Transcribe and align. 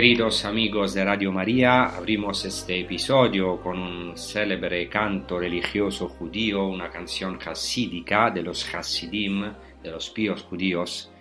Queridos 0.00 0.46
amigos 0.46 0.94
de 0.94 1.04
Radio 1.04 1.30
María, 1.30 1.84
abrimos 1.84 2.46
este 2.46 2.80
episodio 2.80 3.60
con 3.60 3.78
un 3.78 4.16
célebre 4.16 4.88
canto 4.88 5.38
religioso 5.38 6.08
judío, 6.08 6.68
una 6.68 6.88
canción 6.88 7.38
hasídica 7.44 8.30
de 8.30 8.42
los 8.42 8.74
Hasidim, 8.74 9.52
de 9.82 9.90
los 9.90 10.08
píos 10.08 10.44
judíos, 10.44 11.12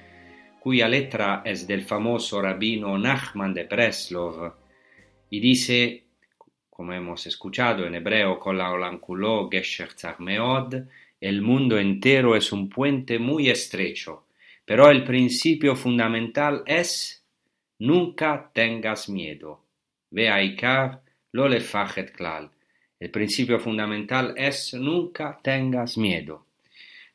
cuya 0.62 0.88
letra 0.88 1.42
es 1.44 1.68
del 1.68 1.82
famoso 1.82 2.42
rabino 2.42 2.98
Nachman 2.98 3.54
de 3.54 3.66
Preslov 3.66 4.54
y 5.30 5.42
dice, 5.42 6.06
como 6.70 6.94
hemos 6.94 7.28
escuchado 7.28 7.86
en 7.86 7.96
hebreo, 7.96 8.40
Kol 8.40 8.62
haolam 8.62 9.00
kulo 9.00 9.50
gesher 9.52 9.94
tzar 9.94 10.22
meod, 10.22 10.74
el 11.20 11.42
mundo 11.42 11.78
entero 11.78 12.34
es 12.34 12.54
un 12.54 12.70
puente 12.70 13.20
muy 13.20 13.50
estrecho, 13.50 14.28
pero 14.64 14.90
el 14.90 15.04
principio 15.04 15.76
fundamental 15.76 16.64
es 16.66 17.19
Nunca 17.80 18.52
tengas 18.54 19.10
miedo. 19.10 19.66
Ve 20.12 20.30
a 20.30 20.44
Icar, 20.44 21.02
lo 21.32 21.48
le 21.48 21.62
klal. 22.14 22.52
El 23.00 23.10
principio 23.10 23.60
fundamental 23.60 24.34
es 24.38 24.74
nunca 24.74 25.40
tengas 25.42 25.98
miedo. 25.98 26.46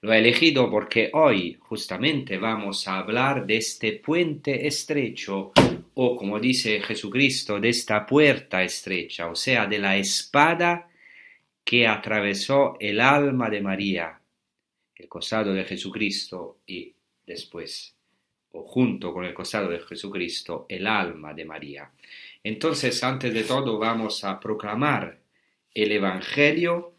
Lo 0.00 0.12
he 0.12 0.18
elegido 0.18 0.70
porque 0.70 1.10
hoy 1.12 1.58
justamente 1.60 2.38
vamos 2.38 2.88
a 2.88 2.98
hablar 2.98 3.46
de 3.46 3.56
este 3.56 3.92
puente 3.92 4.66
estrecho 4.66 5.52
o 5.94 6.16
como 6.16 6.40
dice 6.40 6.80
Jesucristo, 6.80 7.60
de 7.60 7.68
esta 7.68 8.04
puerta 8.04 8.62
estrecha, 8.62 9.28
o 9.28 9.34
sea, 9.34 9.66
de 9.66 9.78
la 9.78 9.96
espada 9.96 10.88
que 11.64 11.86
atravesó 11.86 12.76
el 12.80 13.00
alma 13.00 13.48
de 13.48 13.60
María, 13.60 14.20
el 14.96 15.08
costado 15.08 15.54
de 15.54 15.64
Jesucristo 15.64 16.58
y 16.66 16.92
después 17.26 17.93
o 18.54 18.62
junto 18.62 19.12
con 19.12 19.24
el 19.24 19.34
costado 19.34 19.68
de 19.68 19.80
Jesucristo, 19.80 20.66
el 20.68 20.86
alma 20.86 21.34
de 21.34 21.44
María. 21.44 21.90
Entonces, 22.42 23.02
antes 23.02 23.34
de 23.34 23.44
todo, 23.44 23.78
vamos 23.78 24.22
a 24.24 24.38
proclamar 24.38 25.18
el 25.72 25.92
Evangelio, 25.92 26.94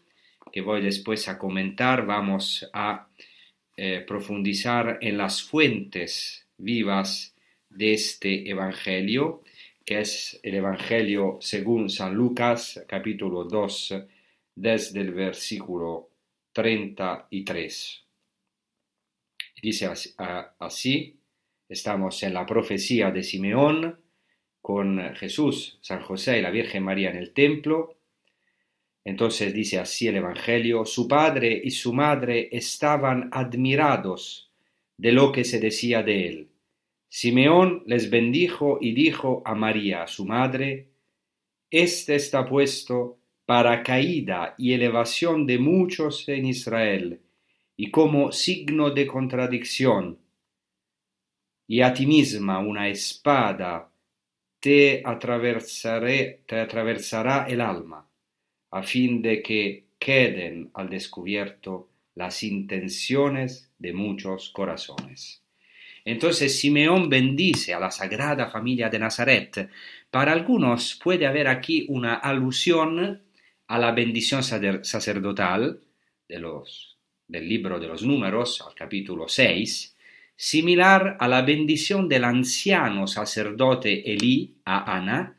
que 0.52 0.60
voy 0.60 0.82
después 0.82 1.28
a 1.28 1.38
comentar, 1.38 2.04
vamos 2.04 2.68
a 2.72 3.08
eh, 3.76 4.04
profundizar 4.06 4.98
en 5.00 5.16
las 5.16 5.42
fuentes 5.42 6.46
vivas 6.58 7.34
de 7.70 7.94
este 7.94 8.50
Evangelio, 8.50 9.42
que 9.84 10.00
es 10.00 10.38
el 10.42 10.56
Evangelio 10.56 11.38
según 11.40 11.88
San 11.88 12.14
Lucas, 12.14 12.84
capítulo 12.86 13.44
2, 13.44 13.94
desde 14.54 15.00
el 15.00 15.12
versículo 15.12 16.10
33. 16.52 18.02
Dice 19.62 19.86
así, 19.86 20.14
así 20.58 21.15
Estamos 21.68 22.22
en 22.22 22.32
la 22.32 22.46
profecía 22.46 23.10
de 23.10 23.24
Simeón 23.24 23.98
con 24.62 25.14
Jesús, 25.16 25.78
San 25.80 26.00
José 26.00 26.38
y 26.38 26.42
la 26.42 26.50
Virgen 26.50 26.84
María 26.84 27.10
en 27.10 27.16
el 27.16 27.32
templo. 27.32 27.98
Entonces 29.04 29.52
dice 29.52 29.78
así 29.78 30.06
el 30.06 30.16
Evangelio, 30.16 30.84
su 30.84 31.08
padre 31.08 31.60
y 31.62 31.72
su 31.72 31.92
madre 31.92 32.48
estaban 32.52 33.28
admirados 33.32 34.50
de 34.96 35.12
lo 35.12 35.32
que 35.32 35.44
se 35.44 35.58
decía 35.58 36.02
de 36.02 36.28
él. 36.28 36.48
Simeón 37.08 37.82
les 37.86 38.10
bendijo 38.10 38.78
y 38.80 38.92
dijo 38.92 39.42
a 39.44 39.54
María, 39.54 40.06
su 40.06 40.24
madre, 40.24 40.90
Este 41.70 42.14
está 42.14 42.44
puesto 42.44 43.18
para 43.44 43.82
caída 43.82 44.54
y 44.58 44.72
elevación 44.72 45.46
de 45.46 45.58
muchos 45.58 46.28
en 46.28 46.46
Israel, 46.46 47.20
y 47.76 47.90
como 47.90 48.32
signo 48.32 48.90
de 48.90 49.06
contradicción, 49.06 50.18
y 51.68 51.80
a 51.80 51.92
ti 51.92 52.06
misma 52.06 52.60
una 52.60 52.88
espada 52.88 53.90
te, 54.60 55.02
atravesará 55.04 56.38
el 57.48 57.60
alma, 57.60 58.08
a 58.70 58.82
fin 58.82 59.22
de 59.22 59.42
que 59.42 59.86
queden 59.98 60.70
al 60.74 60.88
descubierto 60.88 61.88
las 62.14 62.42
intenciones 62.42 63.70
de 63.78 63.92
muchos 63.92 64.50
corazones. 64.50 65.42
Entonces 66.04 66.60
Simeón 66.60 67.08
bendice 67.08 67.74
a 67.74 67.80
la 67.80 67.90
Sagrada 67.90 68.46
Familia 68.46 68.88
de 68.88 68.98
Nazaret. 68.98 69.70
Para 70.10 70.32
algunos 70.32 71.00
puede 71.02 71.26
haber 71.26 71.48
aquí 71.48 71.84
una 71.88 72.14
alusión 72.14 73.22
a 73.66 73.78
la 73.78 73.90
bendición 73.90 74.42
sacerdotal 74.42 75.80
de 76.28 76.38
los, 76.38 76.96
del 77.26 77.48
libro 77.48 77.80
de 77.80 77.88
los 77.88 78.02
números, 78.02 78.62
al 78.66 78.74
capítulo 78.74 79.26
6, 79.26 79.95
similar 80.36 81.16
a 81.18 81.28
la 81.28 81.42
bendición 81.42 82.08
del 82.08 82.24
anciano 82.24 83.06
sacerdote 83.06 84.12
Elí 84.12 84.54
a 84.64 84.96
Ana 84.96 85.36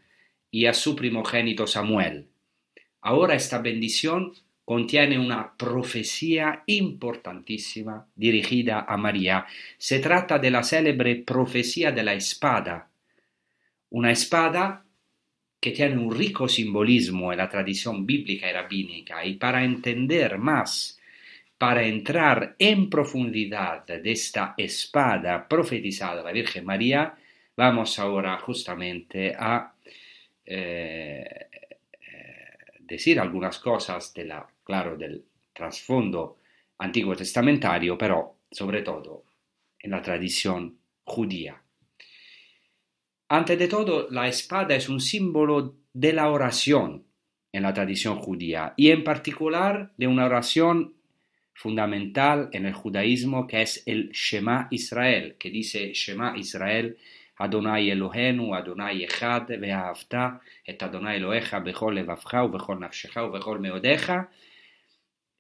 y 0.50 0.66
a 0.66 0.74
su 0.74 0.96
primogénito 0.96 1.68
Samuel. 1.68 2.28
Ahora 3.02 3.36
esta 3.36 3.60
bendición 3.60 4.34
contiene 4.66 5.18
una 5.18 5.56
profecía 5.56 6.64
importantísima 6.66 8.06
dirigida 8.16 8.82
a 8.82 8.98
María. 8.98 9.46
Se 9.78 10.00
trata 10.00 10.40
de 10.40 10.52
la 10.52 10.64
célebre 10.64 11.16
profecía 11.16 11.92
de 11.92 12.04
la 12.04 12.14
espada, 12.14 12.90
una 13.92 14.12
espada 14.12 14.84
que 15.60 15.72
tiene 15.72 15.98
un 15.98 16.14
rico 16.14 16.50
simbolismo 16.50 17.32
en 17.32 17.38
la 17.38 17.50
tradición 17.50 18.06
bíblica 18.06 18.50
y 18.50 18.54
rabínica 18.54 19.26
y 19.26 19.36
para 19.36 19.64
entender 19.64 20.38
más 20.38 20.97
para 21.58 21.84
entrar 21.84 22.56
en 22.60 22.90
profundidad 22.90 23.86
de 23.86 24.12
esta 24.12 24.54
espada 24.58 25.48
profetizada 25.48 26.24
la 26.24 26.32
Virgen 26.32 26.66
María, 26.66 27.16
vamos 27.56 27.98
ahora 27.98 28.38
justamente 28.40 29.36
a 29.38 29.74
eh, 30.46 31.48
decir 32.88 33.20
algunas 33.20 33.60
cosas 33.60 34.14
de 34.14 34.26
la, 34.26 34.48
claro, 34.64 34.98
del 34.98 35.26
trasfondo 35.54 36.38
antiguo 36.78 37.16
testamentario, 37.16 37.98
pero 37.98 38.38
sobre 38.52 38.82
todo 38.82 39.26
en 39.80 39.92
la 39.92 40.02
tradición 40.02 40.78
judía. 41.04 41.62
Antes 43.30 43.60
de 43.60 43.68
todo, 43.68 44.08
la 44.10 44.28
espada 44.28 44.76
es 44.76 44.88
un 44.88 45.02
símbolo 45.02 45.76
de 45.92 46.14
la 46.14 46.30
oración 46.30 47.06
en 47.52 47.64
la 47.64 47.74
tradición 47.74 48.18
judía 48.18 48.74
y 48.78 48.92
en 48.92 49.04
particular 49.04 49.94
de 49.98 50.08
una 50.08 50.26
oración 50.26 50.97
fundamental 51.58 52.50
en 52.52 52.68
el 52.68 52.74
judaísmo 52.74 53.48
que 53.48 53.64
es 53.64 53.82
el 53.88 54.12
Shema 54.12 54.68
Israel, 54.70 55.38
que 55.40 55.50
dice 55.50 55.92
Shema 55.92 56.38
Israel, 56.38 56.96
Adonai 57.38 57.90
Elohenu, 57.90 58.54
Adonai 58.54 59.04
Echad, 59.04 59.48
Ve'ahavta, 59.58 60.40
et 60.64 60.82
Adonai 60.84 61.18
Elohecha, 61.18 61.60
Bechol 61.60 61.96
Levavcha, 61.96 62.46
Bechol 62.46 62.80
Nafshecha, 62.80 63.22
Bechol 63.28 63.60
Meodeja, 63.60 64.30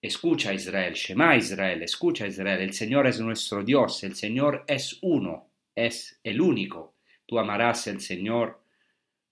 Escucha 0.01 0.53
Israel, 0.53 0.93
Shema 0.95 1.35
Israel, 1.35 1.83
escucha 1.83 2.25
Israel, 2.25 2.61
el 2.61 2.73
Señor 2.73 3.05
es 3.05 3.19
nuestro 3.19 3.63
Dios, 3.63 4.03
el 4.03 4.15
Señor 4.15 4.63
es 4.67 4.97
uno, 5.01 5.49
es 5.75 6.19
el 6.23 6.41
único. 6.41 6.95
Tú 7.27 7.37
amarás 7.37 7.87
al 7.87 8.01
Señor, 8.01 8.59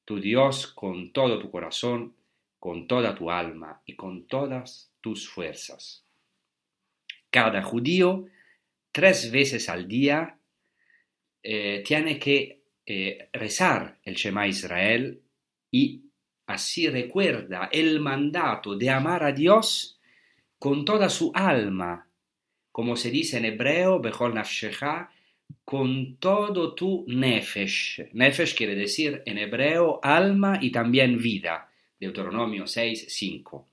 tu 0.06 0.20
Dios, 0.20 0.68
con 0.68 1.12
todo 1.12 1.40
tu 1.40 1.50
corazón, 1.50 2.16
con 2.60 2.88
toda 2.88 3.16
tu 3.16 3.32
alma 3.32 3.82
y 3.86 3.96
con 3.96 4.28
todas 4.28 4.92
tus 5.02 5.28
fuerzas. 5.28 6.05
Cada 7.36 7.62
judío, 7.62 8.28
tres 8.94 9.30
veces 9.30 9.68
al 9.68 9.90
día, 9.90 10.40
eh, 11.44 11.84
tiene 11.86 12.18
que 12.18 12.62
eh, 12.86 13.28
rezar 13.34 14.00
el 14.04 14.16
Shema 14.16 14.48
Israel 14.48 15.22
y 15.70 16.06
así 16.48 16.88
recuerda 16.88 17.68
el 17.74 18.00
mandato 18.00 18.78
de 18.78 18.90
amar 18.90 19.22
a 19.26 19.34
Dios 19.34 20.00
con 20.58 20.86
toda 20.86 21.10
su 21.10 21.34
alma, 21.36 22.10
como 22.72 22.96
se 22.96 23.12
dice 23.12 23.36
en 23.36 23.44
hebreo, 23.44 24.00
Bechol 24.00 24.34
Nafshecha, 24.34 25.10
con 25.66 26.16
todo 26.16 26.74
tu 26.74 27.04
nefesh. 27.10 28.12
Nefesh 28.14 28.56
quiere 28.56 28.76
decir 28.76 29.22
en 29.26 29.40
hebreo 29.40 30.00
alma 30.02 30.58
y 30.62 30.72
también 30.72 31.22
vida. 31.22 31.70
Deuteronomio 32.00 32.66
6, 32.66 33.08
5. 33.10 33.68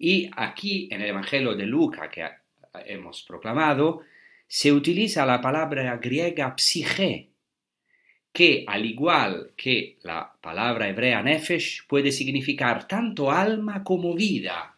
Y 0.00 0.28
aquí 0.36 0.88
en 0.90 1.00
el 1.00 1.10
Evangelio 1.10 1.54
de 1.54 1.66
Lucas 1.66 2.08
que 2.12 2.43
hemos 2.86 3.22
proclamado, 3.22 4.02
se 4.46 4.72
utiliza 4.72 5.24
la 5.26 5.40
palabra 5.40 5.96
griega 5.96 6.54
psiche, 6.56 7.30
que 8.32 8.64
al 8.66 8.84
igual 8.84 9.52
que 9.56 9.98
la 10.02 10.34
palabra 10.40 10.88
hebrea 10.88 11.22
nefesh 11.22 11.86
puede 11.86 12.10
significar 12.10 12.86
tanto 12.88 13.30
alma 13.30 13.84
como 13.84 14.14
vida. 14.14 14.76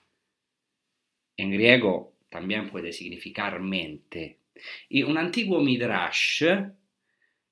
En 1.37 1.51
griego 1.51 2.15
también 2.29 2.69
puede 2.71 2.93
significar 2.93 3.61
mente. 3.61 4.41
Y 4.89 5.03
un 5.03 5.17
antiguo 5.19 5.61
midrash, 5.61 6.45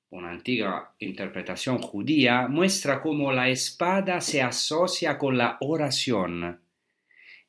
una 0.09 0.29
antigua 0.29 0.95
interpretación 0.99 1.79
judía, 1.79 2.47
muestra 2.47 3.01
cómo 3.01 3.31
la 3.31 3.49
espada 3.49 4.21
se 4.21 4.41
asocia 4.41 5.17
con 5.17 5.37
la 5.37 5.57
oración. 5.59 6.64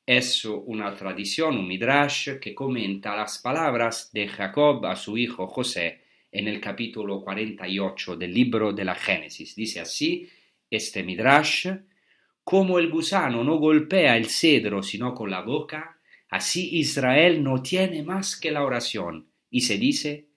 Es 0.06 0.44
una 0.44 0.94
tradición, 0.94 1.58
un 1.58 1.66
midrash, 1.66 2.38
que 2.38 2.54
comenta 2.54 3.16
las 3.16 3.38
palabras 3.38 4.10
de 4.12 4.28
Jacob 4.28 4.86
a 4.86 4.94
su 4.94 5.18
hijo 5.18 5.48
José 5.48 6.00
en 6.30 6.46
el 6.46 6.60
capítulo 6.60 7.20
48 7.20 8.16
del 8.16 8.32
libro 8.32 8.72
de 8.72 8.84
la 8.84 8.94
Génesis. 8.94 9.56
Dice 9.56 9.80
así 9.80 10.28
este 10.70 11.02
midrash, 11.02 11.68
como 12.44 12.78
el 12.78 12.88
gusano 12.88 13.42
no 13.42 13.56
golpea 13.56 14.16
el 14.16 14.26
cedro 14.26 14.82
sino 14.82 15.12
con 15.12 15.28
la 15.30 15.42
boca, 15.42 15.96
Así 16.28 16.76
Israel 16.78 17.42
no 17.42 17.62
tiene 17.62 18.02
más 18.02 18.38
que 18.38 18.50
la 18.50 18.64
oración, 18.64 19.28
y 19.50 19.60
se 19.60 19.78
dice, 19.78 20.28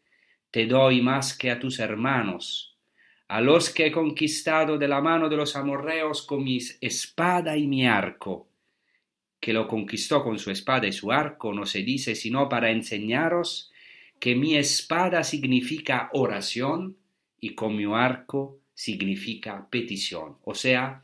Te 0.51 0.66
doy 0.66 1.01
más 1.01 1.38
que 1.38 1.50
a 1.51 1.60
tus 1.60 1.80
hermanos, 1.80 2.77
a 3.27 3.42
los 3.42 3.69
que 3.69 3.88
he 3.88 3.92
conquistado 3.92 4.77
de 4.77 4.88
la 4.88 5.01
mano 5.01 5.30
de 5.30 5.38
los 5.38 5.56
amorreos 5.56 6.25
con 6.25 6.44
mi 6.44 6.60
espada 6.81 7.57
y 7.57 7.68
mi 7.68 7.88
arco. 7.88 8.48
Que 9.39 9.53
lo 9.53 9.68
conquistó 9.68 10.24
con 10.24 10.38
su 10.38 10.51
espada 10.51 10.88
y 10.88 10.91
su 10.91 11.12
arco 11.12 11.53
no 11.53 11.65
se 11.65 11.83
dice 11.83 12.15
sino 12.15 12.50
para 12.50 12.71
enseñaros 12.71 13.71
que 14.19 14.36
mi 14.36 14.57
espada 14.57 15.24
significa 15.24 16.09
oración 16.13 16.97
y 17.39 17.56
con 17.56 17.75
mi 17.75 17.86
arco 17.86 18.59
significa 18.74 19.68
petición. 19.69 20.38
O 20.44 20.53
sea, 20.53 21.03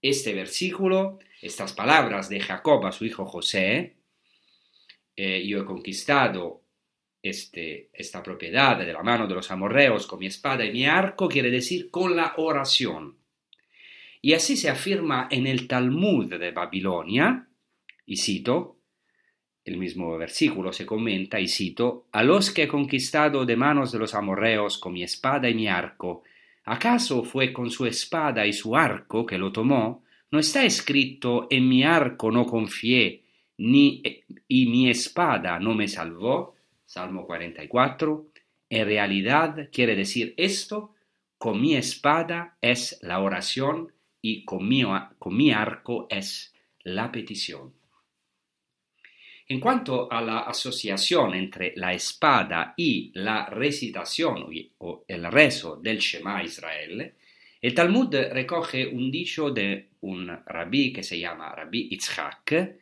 este 0.00 0.34
versículo, 0.34 1.18
estas 1.42 1.72
palabras 1.72 2.28
de 2.28 2.40
Jacob 2.40 2.84
a 2.86 2.92
su 2.92 3.04
hijo 3.04 3.26
José, 3.26 3.96
eh, 5.16 5.46
yo 5.46 5.60
he 5.60 5.64
conquistado 5.64 6.62
este, 7.22 7.90
esta 7.92 8.22
propiedad 8.22 8.78
de 8.78 8.92
la 8.92 9.02
mano 9.02 9.26
de 9.26 9.34
los 9.34 9.50
amorreos 9.50 10.06
con 10.06 10.18
mi 10.18 10.26
espada 10.26 10.64
y 10.64 10.72
mi 10.72 10.86
arco, 10.86 11.28
quiere 11.28 11.50
decir 11.50 11.90
con 11.90 12.16
la 12.16 12.34
oración. 12.36 13.16
Y 14.22 14.32
así 14.32 14.56
se 14.56 14.68
afirma 14.68 15.28
en 15.30 15.46
el 15.46 15.66
Talmud 15.66 16.34
de 16.34 16.50
Babilonia, 16.50 17.45
y 18.06 18.16
cito, 18.16 18.76
el 19.64 19.78
mismo 19.78 20.16
versículo 20.16 20.72
se 20.72 20.86
comenta, 20.86 21.40
y 21.40 21.48
cito, 21.48 22.06
a 22.12 22.22
los 22.22 22.52
que 22.52 22.62
he 22.62 22.68
conquistado 22.68 23.44
de 23.44 23.56
manos 23.56 23.90
de 23.90 23.98
los 23.98 24.14
amorreos 24.14 24.78
con 24.78 24.92
mi 24.92 25.02
espada 25.02 25.50
y 25.50 25.54
mi 25.54 25.66
arco, 25.66 26.22
¿acaso 26.64 27.24
fue 27.24 27.52
con 27.52 27.68
su 27.70 27.84
espada 27.84 28.46
y 28.46 28.52
su 28.52 28.76
arco 28.76 29.26
que 29.26 29.38
lo 29.38 29.50
tomó? 29.50 30.04
¿No 30.30 30.38
está 30.38 30.64
escrito 30.64 31.48
en 31.50 31.68
mi 31.68 31.82
arco 31.82 32.30
no 32.30 32.46
confié, 32.46 33.24
ni, 33.58 34.02
y 34.46 34.66
mi 34.66 34.88
espada 34.88 35.58
no 35.58 35.74
me 35.74 35.88
salvó, 35.88 36.54
Salmo 36.84 37.26
44, 37.26 38.30
en 38.70 38.86
realidad 38.86 39.68
quiere 39.72 39.96
decir 39.96 40.34
esto, 40.36 40.94
con 41.38 41.60
mi 41.60 41.74
espada 41.74 42.56
es 42.60 42.98
la 43.02 43.18
oración 43.18 43.92
y 44.22 44.44
con 44.44 44.68
mi 44.68 45.52
arco 45.52 46.06
es 46.08 46.54
la 46.84 47.10
petición. 47.10 47.75
En 49.48 49.60
cuanto 49.60 50.10
a 50.10 50.20
la 50.20 50.40
asociación 50.40 51.34
entre 51.34 51.72
la 51.76 51.92
espada 51.92 52.74
y 52.76 53.12
la 53.14 53.46
recitación 53.46 54.44
o 54.78 55.04
el 55.06 55.30
rezo 55.30 55.76
del 55.76 55.98
Shema 55.98 56.42
Israel, 56.42 57.14
el 57.62 57.72
Talmud 57.72 58.12
recoge 58.32 58.88
un 58.88 59.08
dicho 59.08 59.50
de 59.50 59.90
un 60.00 60.26
rabí 60.46 60.92
que 60.92 61.04
se 61.04 61.20
llama 61.20 61.54
Rabí 61.54 61.88
Itzhak, 61.92 62.74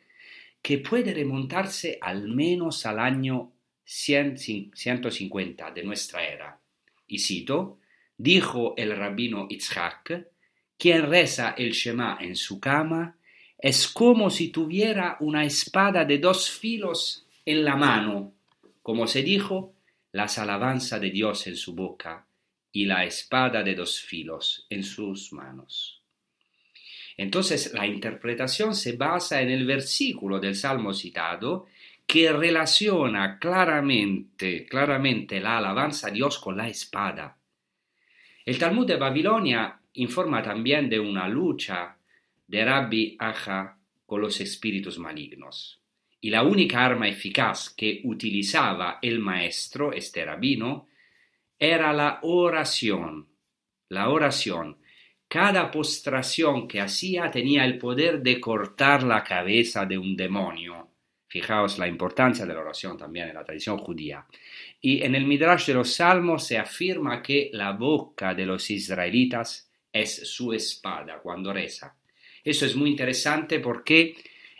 que 0.59 0.77
puede 0.79 1.13
remontarse 1.13 1.99
al 2.01 2.29
menos 2.29 2.83
al 2.87 2.97
año 2.97 3.51
150 3.83 5.69
de 5.69 5.83
nuestra 5.83 6.27
era. 6.27 6.59
Y 7.07 7.19
cito, 7.19 7.77
dijo 8.17 8.73
el 8.75 8.97
rabino 8.97 9.45
Itzhak, 9.47 10.29
quien 10.79 11.03
reza 11.03 11.53
el 11.55 11.73
Shema 11.73 12.17
en 12.19 12.35
su 12.35 12.59
cama 12.59 13.15
es 13.65 13.87
como 13.87 14.29
si 14.29 14.49
tuviera 14.49 15.17
una 15.21 15.43
espada 15.43 16.05
de 16.05 16.19
dos 16.19 16.51
filos 16.51 17.25
en 17.43 17.65
la 17.65 17.75
mano, 17.75 18.31
como 18.83 19.07
se 19.07 19.23
dijo, 19.23 19.73
las 20.11 20.37
alabanzas 20.37 21.01
de 21.01 21.09
Dios 21.09 21.47
en 21.47 21.57
su 21.57 21.73
boca 21.73 22.27
y 22.71 22.85
la 22.85 23.05
espada 23.05 23.63
de 23.63 23.73
dos 23.73 23.99
filos 23.99 24.67
en 24.69 24.83
sus 24.83 25.33
manos. 25.33 26.03
Entonces 27.17 27.73
la 27.73 27.87
interpretación 27.87 28.75
se 28.75 28.97
basa 28.97 29.41
en 29.41 29.49
el 29.49 29.65
versículo 29.65 30.39
del 30.39 30.53
Salmo 30.53 30.93
citado 30.93 31.65
que 32.05 32.31
relaciona 32.31 33.39
claramente, 33.39 34.67
claramente 34.67 35.39
la 35.39 35.57
alabanza 35.57 36.09
a 36.09 36.11
Dios 36.11 36.37
con 36.37 36.55
la 36.55 36.67
espada. 36.67 37.35
El 38.45 38.59
Talmud 38.59 38.85
de 38.85 38.97
Babilonia 38.97 39.79
informa 39.93 40.43
también 40.43 40.87
de 40.87 40.99
una 40.99 41.27
lucha 41.27 41.94
de 42.47 42.65
Rabbi 42.65 43.15
Aja 43.19 43.77
con 44.05 44.21
los 44.21 44.39
espíritus 44.41 44.99
malignos. 44.99 45.81
Y 46.21 46.29
la 46.29 46.43
única 46.43 46.83
arma 46.83 47.07
eficaz 47.07 47.69
que 47.69 48.01
utilizaba 48.03 48.99
el 49.01 49.19
maestro, 49.19 49.93
este 49.93 50.25
rabino, 50.25 50.87
era 51.57 51.93
la 51.93 52.19
oración. 52.23 53.27
La 53.89 54.09
oración 54.09 54.77
cada 55.27 55.71
postración 55.71 56.67
que 56.67 56.79
hacía 56.79 57.31
tenía 57.31 57.65
el 57.65 57.77
poder 57.77 58.21
de 58.21 58.39
cortar 58.39 59.03
la 59.03 59.23
cabeza 59.23 59.85
de 59.85 59.97
un 59.97 60.15
demonio. 60.15 60.91
Fijaos 61.27 61.77
la 61.77 61.87
importancia 61.87 62.45
de 62.45 62.53
la 62.53 62.61
oración 62.61 62.97
también 62.97 63.29
en 63.29 63.35
la 63.35 63.43
tradición 63.43 63.77
judía. 63.77 64.25
Y 64.79 65.03
en 65.03 65.15
el 65.15 65.25
Midrash 65.25 65.65
de 65.65 65.73
los 65.73 65.93
Salmos 65.93 66.45
se 66.45 66.57
afirma 66.57 67.21
que 67.21 67.49
la 67.51 67.71
boca 67.71 68.33
de 68.33 68.45
los 68.45 68.69
israelitas 68.69 69.69
es 69.91 70.29
su 70.29 70.53
espada 70.53 71.19
cuando 71.21 71.51
reza. 71.51 71.97
Eso 72.45 72.67
es 72.67 72.75
muy 72.75 72.91
interesante 72.91 73.59
porque 73.59 74.15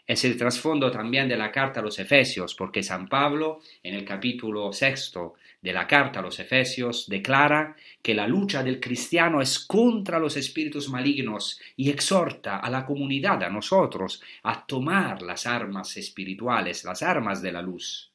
es 0.07 0.25
el 0.25 0.37
trasfondo 0.37 0.89
también 0.89 1.29
de 1.29 1.37
la 1.37 1.51
carta 1.51 1.79
a 1.79 1.83
los 1.83 1.99
Efesios, 1.99 2.55
porque 2.55 2.81
San 2.81 3.07
Pablo, 3.07 3.61
en 3.83 3.93
el 3.93 4.03
capítulo 4.03 4.73
sexto 4.73 5.35
de 5.61 5.71
la 5.71 5.85
carta 5.85 6.19
a 6.19 6.23
los 6.23 6.39
Efesios, 6.39 7.07
declara 7.07 7.75
que 8.01 8.15
la 8.15 8.27
lucha 8.27 8.63
del 8.63 8.79
cristiano 8.79 9.39
es 9.39 9.59
contra 9.59 10.17
los 10.17 10.35
espíritus 10.35 10.89
malignos 10.89 11.59
y 11.75 11.91
exhorta 11.91 12.57
a 12.57 12.69
la 12.71 12.87
comunidad, 12.87 13.43
a 13.43 13.49
nosotros, 13.49 14.19
a 14.41 14.65
tomar 14.65 15.21
las 15.21 15.45
armas 15.45 15.95
espirituales, 15.97 16.83
las 16.85 17.03
armas 17.03 17.43
de 17.43 17.51
la 17.51 17.61
luz. 17.61 18.11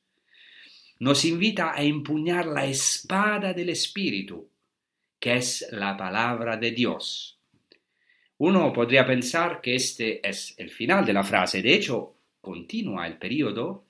Nos 0.99 1.25
invita 1.25 1.75
a 1.75 1.83
empuñar 1.83 2.47
la 2.47 2.67
espada 2.67 3.53
del 3.53 3.71
Espíritu, 3.71 4.49
que 5.19 5.37
es 5.37 5.67
la 5.71 5.97
palabra 5.97 6.57
de 6.57 6.73
Dios 6.73 7.40
uno 8.41 8.73
podría 8.73 9.07
pensar 9.07 9.61
que 9.61 9.75
este 9.75 10.27
es 10.27 10.55
el 10.59 10.71
final 10.71 11.05
de 11.05 11.13
la 11.13 11.23
frase, 11.23 11.61
de 11.61 11.75
hecho, 11.75 12.15
continúa 12.41 13.07
el 13.07 13.19
periodo 13.19 13.85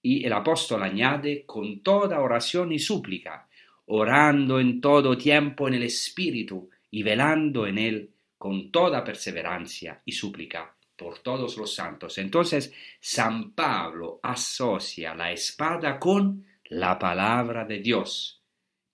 y 0.00 0.24
el 0.24 0.32
apóstol 0.32 0.84
añade 0.84 1.44
con 1.44 1.82
toda 1.82 2.20
oración 2.20 2.70
y 2.70 2.78
súplica, 2.78 3.48
orando 3.86 4.60
en 4.60 4.80
todo 4.80 5.18
tiempo 5.18 5.66
en 5.66 5.74
el 5.74 5.82
Espíritu 5.82 6.70
y 6.92 7.02
velando 7.02 7.66
en 7.66 7.78
él 7.78 8.10
con 8.38 8.70
toda 8.70 9.02
perseverancia 9.02 10.00
y 10.04 10.12
súplica 10.12 10.72
por 10.94 11.18
todos 11.18 11.56
los 11.56 11.74
santos. 11.74 12.18
Entonces, 12.18 12.72
San 13.00 13.50
Pablo 13.50 14.20
asocia 14.22 15.12
la 15.12 15.32
espada 15.32 15.98
con 15.98 16.44
la 16.68 16.96
palabra 17.00 17.64
de 17.64 17.80
Dios 17.80 18.44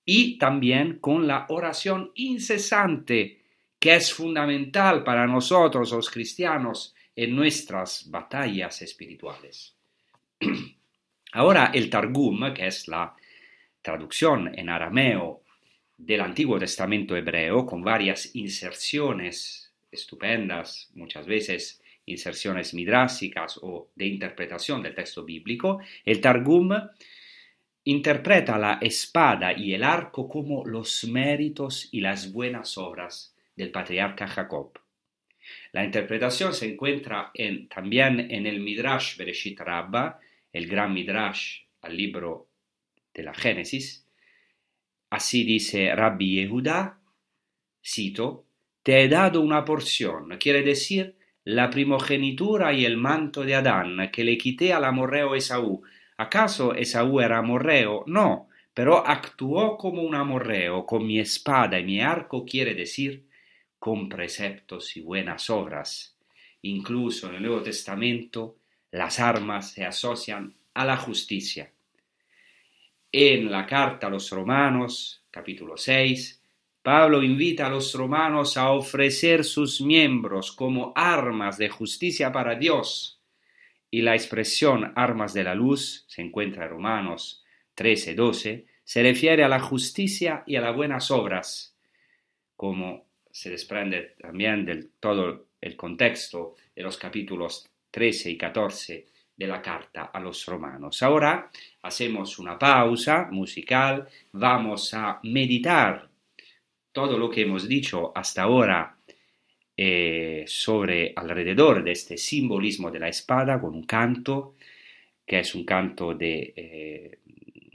y 0.02 0.38
también 0.38 0.98
con 0.98 1.26
la 1.26 1.44
oración 1.50 2.10
incesante, 2.14 3.37
que 3.78 3.94
es 3.94 4.12
fundamental 4.12 5.04
para 5.04 5.26
nosotros 5.26 5.92
los 5.92 6.10
cristianos 6.10 6.94
en 7.14 7.34
nuestras 7.34 8.10
batallas 8.10 8.82
espirituales. 8.82 9.76
Ahora 11.32 11.70
el 11.74 11.90
Targum, 11.90 12.52
que 12.54 12.66
es 12.66 12.88
la 12.88 13.14
traducción 13.82 14.58
en 14.58 14.68
arameo 14.68 15.42
del 15.96 16.20
Antiguo 16.20 16.58
Testamento 16.58 17.16
hebreo, 17.16 17.66
con 17.66 17.82
varias 17.82 18.34
inserciones 18.34 19.72
estupendas, 19.90 20.90
muchas 20.94 21.26
veces 21.26 21.82
inserciones 22.06 22.72
midrásicas 22.74 23.58
o 23.62 23.90
de 23.94 24.06
interpretación 24.06 24.82
del 24.82 24.94
texto 24.94 25.24
bíblico, 25.24 25.80
el 26.04 26.20
Targum 26.20 26.70
interpreta 27.84 28.58
la 28.58 28.78
espada 28.80 29.52
y 29.52 29.74
el 29.74 29.82
arco 29.82 30.28
como 30.28 30.64
los 30.64 31.04
méritos 31.04 31.88
y 31.92 32.00
las 32.00 32.32
buenas 32.32 32.78
obras 32.78 33.34
del 33.58 33.72
patriarca 33.72 34.28
Jacob. 34.28 34.78
La 35.72 35.84
interpretación 35.84 36.54
se 36.54 36.72
encuentra 36.72 37.32
también 37.68 38.30
en 38.30 38.46
el 38.46 38.60
Midrash 38.60 39.16
Bereshit 39.16 39.58
Rabba, 39.58 40.20
el 40.52 40.66
gran 40.68 40.94
Midrash 40.94 41.62
al 41.82 41.96
libro 41.96 42.48
de 43.12 43.22
la 43.24 43.34
Génesis. 43.34 44.06
Así 45.10 45.42
dice 45.44 45.94
Rabbi 45.94 46.36
Yehuda, 46.36 47.00
cito, 47.84 48.46
te 48.82 49.02
he 49.02 49.08
dado 49.08 49.40
una 49.40 49.64
porción, 49.64 50.36
quiere 50.38 50.62
decir 50.62 51.16
la 51.44 51.68
primogenitura 51.70 52.72
y 52.72 52.84
el 52.84 52.96
manto 52.96 53.42
de 53.42 53.54
Adán 53.54 54.10
que 54.12 54.22
le 54.22 54.38
quité 54.38 54.72
al 54.72 54.84
amorreo 54.84 55.34
Esaú, 55.34 55.82
¿Acaso 56.18 56.74
Esaú 56.74 57.20
era 57.20 57.38
amorreo? 57.38 58.04
No, 58.06 58.48
pero 58.74 59.06
actuó 59.06 59.76
como 59.78 60.02
un 60.02 60.14
amorreo, 60.14 60.84
con 60.84 61.06
mi 61.06 61.20
espada 61.20 61.78
y 61.78 61.84
mi 61.84 62.00
arco 62.00 62.44
quiere 62.44 62.74
decir 62.74 63.27
con 63.78 64.08
preceptos 64.08 64.96
y 64.96 65.00
buenas 65.00 65.50
obras. 65.50 66.16
Incluso 66.62 67.28
en 67.28 67.36
el 67.36 67.42
Nuevo 67.42 67.62
Testamento 67.62 68.56
las 68.90 69.20
armas 69.20 69.72
se 69.72 69.84
asocian 69.84 70.54
a 70.74 70.84
la 70.84 70.96
justicia. 70.96 71.70
En 73.12 73.50
la 73.50 73.66
carta 73.66 74.06
a 74.06 74.10
los 74.10 74.30
romanos, 74.30 75.22
capítulo 75.30 75.76
6, 75.76 76.42
Pablo 76.82 77.22
invita 77.22 77.66
a 77.66 77.70
los 77.70 77.92
romanos 77.94 78.56
a 78.56 78.70
ofrecer 78.70 79.44
sus 79.44 79.80
miembros 79.80 80.52
como 80.52 80.92
armas 80.94 81.58
de 81.58 81.68
justicia 81.68 82.32
para 82.32 82.54
Dios 82.54 83.18
y 83.90 84.02
la 84.02 84.14
expresión 84.14 84.92
armas 84.96 85.32
de 85.32 85.44
la 85.44 85.54
luz 85.54 86.04
se 86.08 86.22
encuentra 86.22 86.64
en 86.64 86.70
Romanos 86.70 87.44
13, 87.74 88.14
12, 88.14 88.66
se 88.84 89.02
refiere 89.02 89.44
a 89.44 89.48
la 89.48 89.60
justicia 89.60 90.42
y 90.46 90.56
a 90.56 90.60
las 90.60 90.74
buenas 90.74 91.10
obras, 91.10 91.76
como 92.56 93.07
se 93.38 93.50
desprende 93.50 94.16
también 94.20 94.64
del 94.64 94.90
todo 94.98 95.46
el 95.60 95.76
contexto 95.76 96.56
de 96.74 96.82
los 96.82 96.98
capítulos 96.98 97.70
13 97.88 98.32
y 98.32 98.36
14 98.36 99.06
de 99.36 99.46
la 99.46 99.62
carta 99.62 100.10
a 100.12 100.18
los 100.18 100.44
romanos. 100.46 101.00
Ahora 101.04 101.48
hacemos 101.82 102.40
una 102.40 102.58
pausa 102.58 103.28
musical, 103.30 104.08
vamos 104.32 104.92
a 104.92 105.20
meditar 105.22 106.08
todo 106.90 107.16
lo 107.16 107.30
que 107.30 107.42
hemos 107.42 107.68
dicho 107.68 108.10
hasta 108.12 108.42
ahora 108.42 108.96
eh, 109.76 110.42
sobre 110.48 111.12
alrededor 111.14 111.84
de 111.84 111.92
este 111.92 112.16
simbolismo 112.16 112.90
de 112.90 112.98
la 112.98 113.08
espada 113.08 113.60
con 113.60 113.72
un 113.72 113.84
canto 113.84 114.56
que 115.24 115.38
es 115.38 115.54
un 115.54 115.64
canto 115.64 116.16
eh, 116.18 117.20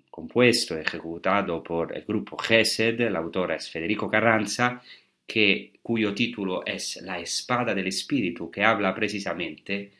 compuesto, 0.10 0.78
ejecutado 0.78 1.64
por 1.64 1.96
el 1.96 2.04
grupo 2.04 2.38
Gesed, 2.38 3.00
el 3.00 3.16
autor 3.16 3.54
es 3.54 3.70
Federico 3.70 4.10
Carranza, 4.10 4.82
que, 5.26 5.80
cuyo 5.82 6.14
título 6.14 6.66
es 6.66 6.98
La 7.02 7.20
espada 7.20 7.74
del 7.74 7.88
espíritu, 7.88 8.52
que 8.52 8.64
habla 8.64 8.94
precisamente 8.94 9.94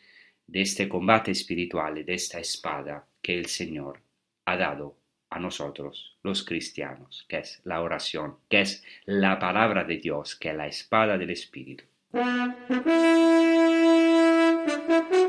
de 0.48 0.62
este 0.62 0.88
combate 0.88 1.32
espiritual, 1.32 2.06
de 2.06 2.14
esta 2.14 2.40
espada 2.40 3.06
que 3.22 3.38
el 3.38 3.48
Señor 3.48 4.00
ha 4.46 4.58
dado 4.58 4.98
a 5.30 5.40
nosotros, 5.40 6.18
los 6.22 6.44
cristianos, 6.44 7.26
que 7.28 7.40
es 7.40 7.62
la 7.64 7.82
oración, 7.82 8.36
que 8.50 8.62
es 8.62 8.84
la 9.06 9.40
palabra 9.40 9.84
de 9.84 9.98
Dios, 9.98 10.36
que 10.36 10.50
es 10.50 10.56
la 10.56 10.68
espada 10.68 11.18
del 11.18 11.32
espíritu. 11.32 11.86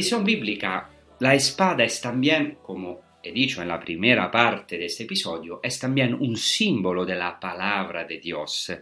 Tradición 0.00 0.24
bíblica, 0.24 0.88
la 1.18 1.34
espada 1.34 1.84
es 1.84 2.00
también, 2.00 2.56
como 2.62 3.18
he 3.22 3.32
dicho 3.32 3.60
en 3.60 3.68
la 3.68 3.78
primera 3.78 4.30
parte 4.30 4.78
de 4.78 4.86
este 4.86 5.02
episodio, 5.02 5.60
es 5.62 5.78
también 5.78 6.14
un 6.14 6.38
símbolo 6.38 7.04
de 7.04 7.16
la 7.16 7.38
palabra 7.38 8.04
de 8.04 8.16
Dios. 8.18 8.72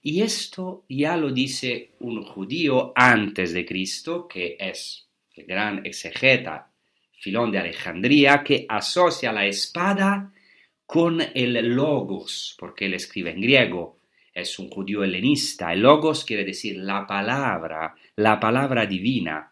Y 0.00 0.22
esto 0.22 0.86
ya 0.88 1.18
lo 1.18 1.30
dice 1.30 1.90
un 2.00 2.22
judío 2.22 2.94
antes 2.96 3.52
de 3.52 3.66
Cristo, 3.66 4.26
que 4.26 4.56
es 4.58 5.06
el 5.34 5.44
gran 5.44 5.84
exegeta 5.84 6.70
Filón 7.18 7.52
de 7.52 7.58
Alejandría, 7.58 8.42
que 8.42 8.64
asocia 8.66 9.30
la 9.30 9.44
espada 9.44 10.32
con 10.86 11.20
el 11.20 11.52
logos, 11.68 12.56
porque 12.58 12.86
él 12.86 12.94
escribe 12.94 13.32
en 13.32 13.42
griego, 13.42 13.98
es 14.32 14.58
un 14.58 14.70
judío 14.70 15.04
helenista. 15.04 15.70
El 15.70 15.80
logos 15.80 16.24
quiere 16.24 16.46
decir 16.46 16.78
la 16.78 17.06
palabra, 17.06 17.94
la 18.16 18.40
palabra 18.40 18.86
divina. 18.86 19.51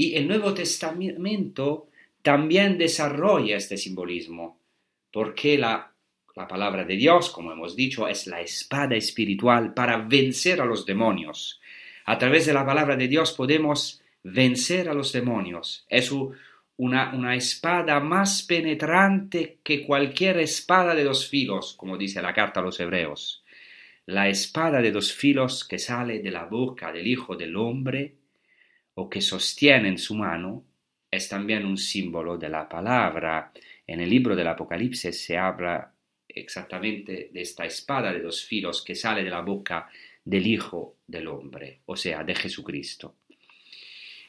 Y 0.00 0.16
el 0.16 0.26
Nuevo 0.26 0.54
Testamento 0.54 1.90
también 2.22 2.78
desarrolla 2.78 3.58
este 3.58 3.76
simbolismo, 3.76 4.58
porque 5.12 5.58
la, 5.58 5.92
la 6.34 6.48
palabra 6.48 6.86
de 6.86 6.96
Dios, 6.96 7.28
como 7.28 7.52
hemos 7.52 7.76
dicho, 7.76 8.08
es 8.08 8.26
la 8.26 8.40
espada 8.40 8.96
espiritual 8.96 9.74
para 9.74 9.98
vencer 9.98 10.62
a 10.62 10.64
los 10.64 10.86
demonios. 10.86 11.60
A 12.06 12.16
través 12.16 12.46
de 12.46 12.54
la 12.54 12.64
palabra 12.64 12.96
de 12.96 13.08
Dios 13.08 13.34
podemos 13.34 14.00
vencer 14.22 14.88
a 14.88 14.94
los 14.94 15.12
demonios. 15.12 15.84
Es 15.90 16.10
una, 16.10 17.12
una, 17.14 17.36
espada 17.36 18.00
más 18.00 18.42
penetrante 18.42 19.58
que 19.62 19.82
cualquier 19.82 20.38
espada 20.38 20.94
de 20.94 21.04
dos 21.04 21.28
filos, 21.28 21.74
como 21.74 21.98
dice 21.98 22.22
la 22.22 22.32
carta 22.32 22.60
a 22.60 22.62
los 22.62 22.80
hebreos. 22.80 23.44
La 24.06 24.30
espada 24.30 24.80
de 24.80 24.92
dos 24.92 25.12
filos 25.12 25.62
que 25.62 25.78
sale 25.78 26.20
de 26.20 26.30
la 26.30 26.46
boca 26.46 26.90
del 26.90 27.06
Hijo 27.06 27.36
del 27.36 27.54
Hombre 27.54 28.14
o 29.00 29.08
que 29.08 29.22
sostiene 29.22 29.88
en 29.88 29.98
su 29.98 30.14
mano 30.14 30.62
es 31.10 31.26
también 31.26 31.64
un 31.64 31.78
símbolo 31.78 32.36
de 32.36 32.50
la 32.50 32.68
palabra. 32.68 33.50
En 33.86 34.00
el 34.00 34.10
libro 34.10 34.36
del 34.36 34.46
Apocalipsis 34.46 35.24
se 35.24 35.38
habla 35.38 35.90
exactamente 36.28 37.30
de 37.32 37.40
esta 37.40 37.64
espada 37.64 38.12
de 38.12 38.20
dos 38.20 38.44
filos 38.44 38.84
que 38.84 38.94
sale 38.94 39.24
de 39.24 39.30
la 39.30 39.40
boca 39.40 39.88
del 40.22 40.46
Hijo 40.46 40.96
del 41.06 41.28
Hombre, 41.28 41.80
o 41.86 41.96
sea, 41.96 42.22
de 42.22 42.34
Jesucristo. 42.34 43.14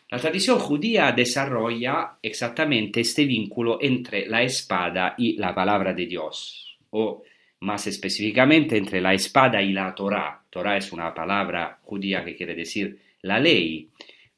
La 0.09 0.17
tradición 0.17 0.57
judía 0.57 1.11
desarrolla 1.11 2.17
exactamente 2.21 3.01
este 3.01 3.25
vínculo 3.25 3.77
entre 3.81 4.25
la 4.25 4.41
espada 4.41 5.15
y 5.17 5.35
la 5.35 5.53
palabra 5.53 5.93
de 5.93 6.05
Dios, 6.05 6.77
o 6.91 7.23
más 7.59 7.87
específicamente 7.87 8.77
entre 8.77 9.01
la 9.01 9.13
espada 9.13 9.61
y 9.61 9.73
la 9.73 9.93
Torah. 9.93 10.41
Torah 10.49 10.77
es 10.77 10.93
una 10.93 11.13
palabra 11.13 11.77
judía 11.83 12.23
que 12.23 12.37
quiere 12.37 12.55
decir 12.55 12.97
la 13.21 13.39
ley, 13.39 13.89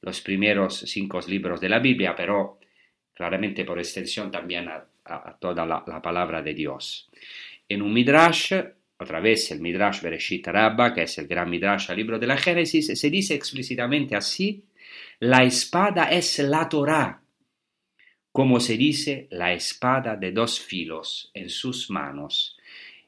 los 0.03 0.21
primeros 0.21 0.79
cinco 0.79 1.19
libros 1.27 1.59
de 1.59 1.69
la 1.69 1.79
Biblia, 1.79 2.13
pero 2.15 2.59
claramente 3.13 3.65
por 3.65 3.79
extensión 3.79 4.29
también 4.29 4.67
a, 4.67 4.85
a, 5.05 5.37
toda 5.39 5.65
la, 5.65 5.83
la, 5.87 6.01
palabra 6.01 6.41
de 6.41 6.53
Dios. 6.53 7.09
En 7.67 7.81
un 7.81 7.93
Midrash, 7.93 8.53
otra 8.97 9.19
vez 9.19 9.49
el 9.51 9.61
Midrash 9.61 10.01
Bereshit 10.01 10.45
Rabba, 10.47 10.93
que 10.93 11.03
es 11.03 11.17
el 11.17 11.27
gran 11.27 11.49
Midrash 11.49 11.89
al 11.89 11.97
libro 11.97 12.19
de 12.19 12.27
la 12.27 12.37
Génesis, 12.37 12.99
se 12.99 13.09
dice 13.09 13.33
explícitamente 13.33 14.15
así 14.15 14.65
la 15.19 15.43
espada 15.43 16.11
es 16.11 16.39
la 16.39 16.67
Torah, 16.67 17.21
como 18.31 18.59
se 18.59 18.75
dice 18.75 19.27
la 19.31 19.53
espada 19.53 20.17
de 20.17 20.31
dos 20.31 20.59
filos 20.59 21.31
en 21.33 21.49
sus 21.49 21.89
manos. 21.89 22.57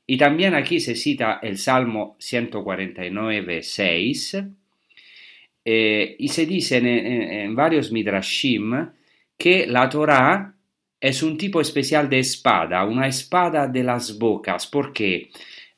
Y 0.07 0.17
también 0.17 0.53
aquí 0.53 0.79
se 0.79 0.95
cita 0.95 1.39
el 1.41 1.57
Salmo 1.57 2.15
149, 2.19 3.63
6, 3.63 4.37
eh, 5.65 6.15
se 6.27 6.45
dice 6.45 6.77
en, 6.77 6.87
en, 6.87 7.21
en, 7.31 7.55
varios 7.55 7.91
midrashim 7.91 8.91
que 9.37 9.65
la 9.67 9.89
Torah 9.89 10.55
es 10.99 11.23
un 11.23 11.37
tipo 11.37 11.59
especial 11.59 12.07
de 12.07 12.19
espada, 12.19 12.85
una 12.85 13.07
espada 13.07 13.67
de 13.67 13.83
las 13.83 14.17
bocas, 14.17 14.67
porque? 14.67 15.31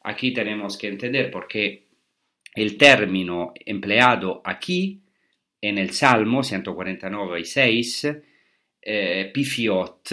Aquí 0.04 0.32
tenemos 0.32 0.78
que 0.78 0.88
entender 0.88 1.30
porque 1.30 1.88
el 2.56 2.78
término 2.78 3.54
empleado 3.66 4.42
aquí 4.44 5.02
en 5.62 5.78
el 5.78 5.92
Salmo 5.92 6.44
149 6.44 7.42
y 7.42 7.46
6, 7.46 8.08
eh, 8.82 9.32
pifiot, 9.34 10.12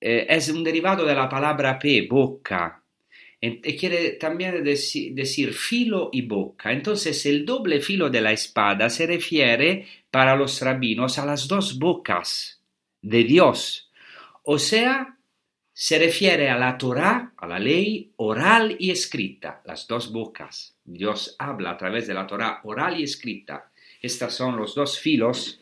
eh, 0.00 0.26
es 0.28 0.48
un 0.48 0.64
derivado 0.64 1.04
de 1.04 1.14
la 1.14 1.28
palabra 1.28 1.78
pe, 1.78 2.06
boca, 2.08 2.81
y 2.81 2.81
quiere 3.78 4.12
también 4.12 4.62
deci 4.62 5.10
decir 5.10 5.52
filo 5.52 6.10
y 6.12 6.22
boca. 6.22 6.72
Entonces 6.72 7.26
el 7.26 7.44
doble 7.44 7.80
filo 7.80 8.08
de 8.08 8.20
la 8.20 8.32
espada 8.32 8.88
se 8.88 9.06
refiere 9.06 9.86
para 10.10 10.36
los 10.36 10.60
rabinos 10.60 11.18
a 11.18 11.26
las 11.26 11.48
dos 11.48 11.78
bocas 11.78 12.60
de 13.00 13.24
Dios, 13.24 13.90
o 14.44 14.58
sea, 14.58 15.16
se 15.72 15.98
refiere 15.98 16.50
a 16.50 16.58
la 16.58 16.76
Torah, 16.78 17.32
a 17.36 17.46
la 17.46 17.58
ley 17.58 18.12
oral 18.16 18.76
y 18.78 18.90
escrita, 18.90 19.62
las 19.64 19.86
dos 19.86 20.12
bocas. 20.12 20.76
Dios 20.84 21.36
habla 21.38 21.70
a 21.70 21.76
través 21.76 22.06
de 22.06 22.14
la 22.14 22.26
Torah 22.26 22.60
oral 22.64 23.00
y 23.00 23.04
escrita. 23.04 23.70
Estos 24.00 24.34
son 24.34 24.56
los 24.56 24.74
dos 24.74 24.98
filos, 24.98 25.60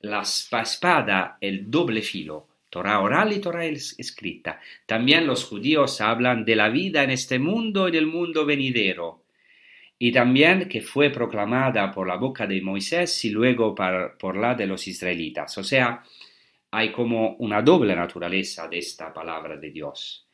la 0.00 0.22
espada, 0.22 1.38
el 1.40 1.70
doble 1.70 2.02
filo, 2.02 2.47
Torah 2.70 3.00
oral 3.00 3.32
y 3.32 3.40
Torah 3.40 3.64
escrita. 3.64 4.60
También 4.86 5.26
los 5.26 5.44
judíos 5.44 6.00
hablan 6.00 6.44
de 6.44 6.56
la 6.56 6.68
vida 6.68 7.02
en 7.02 7.10
este 7.10 7.38
mundo 7.38 7.88
y 7.88 7.92
del 7.92 8.06
mundo 8.06 8.44
venidero. 8.44 9.24
Y 9.98 10.12
también 10.12 10.68
que 10.68 10.80
fue 10.80 11.10
proclamada 11.10 11.90
por 11.90 12.06
la 12.06 12.16
boca 12.16 12.46
de 12.46 12.60
Moisés 12.60 13.24
y 13.24 13.30
luego 13.30 13.74
por, 13.74 14.36
la 14.36 14.54
de 14.54 14.66
los 14.66 14.86
israelitas. 14.86 15.58
O 15.58 15.64
sea, 15.64 16.04
hay 16.70 16.92
como 16.92 17.34
una 17.36 17.62
doble 17.62 17.96
naturaleza 17.96 18.68
de 18.68 18.78
esta 18.78 19.12
palabra 19.12 19.56
de 19.56 19.70
Dios. 19.70 20.28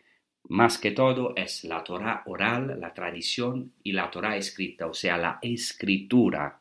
Más 0.49 0.77
que 0.77 0.91
todo 0.91 1.33
es 1.35 1.65
la 1.65 1.83
Torah 1.83 2.23
oral, 2.27 2.79
la 2.79 2.93
tradición 2.93 3.73
y 3.83 3.93
la 3.93 4.11
Torah 4.11 4.37
escrita, 4.37 4.87
o 4.87 4.93
sea, 4.93 5.17
la 5.17 5.39
escritura. 5.41 6.61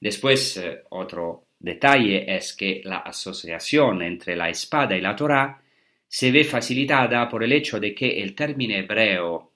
Después, 0.00 0.56
eh, 0.58 0.82
otro 0.90 1.46
detalle 1.62 2.24
es 2.36 2.54
que 2.54 2.82
la 2.84 2.98
asociación 2.98 4.02
entre 4.02 4.36
la 4.36 4.50
espada 4.50 4.96
y 4.96 5.00
la 5.00 5.16
Torah 5.16 5.62
se 6.06 6.30
ve 6.30 6.44
facilitada 6.44 7.28
por 7.28 7.42
el 7.42 7.52
hecho 7.52 7.80
de 7.80 7.94
que 7.94 8.20
el 8.22 8.34
término 8.34 8.74
hebreo 8.74 9.52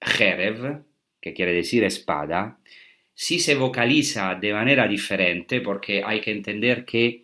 Jerev, 0.00 0.84
que 1.20 1.32
quiere 1.32 1.52
decir 1.52 1.82
espada, 1.84 2.58
sí 3.14 3.38
se 3.38 3.54
vocaliza 3.54 4.34
de 4.34 4.52
manera 4.52 4.86
diferente 4.86 5.60
porque 5.60 6.02
hay 6.04 6.20
que 6.20 6.32
entender 6.32 6.84
que 6.84 7.22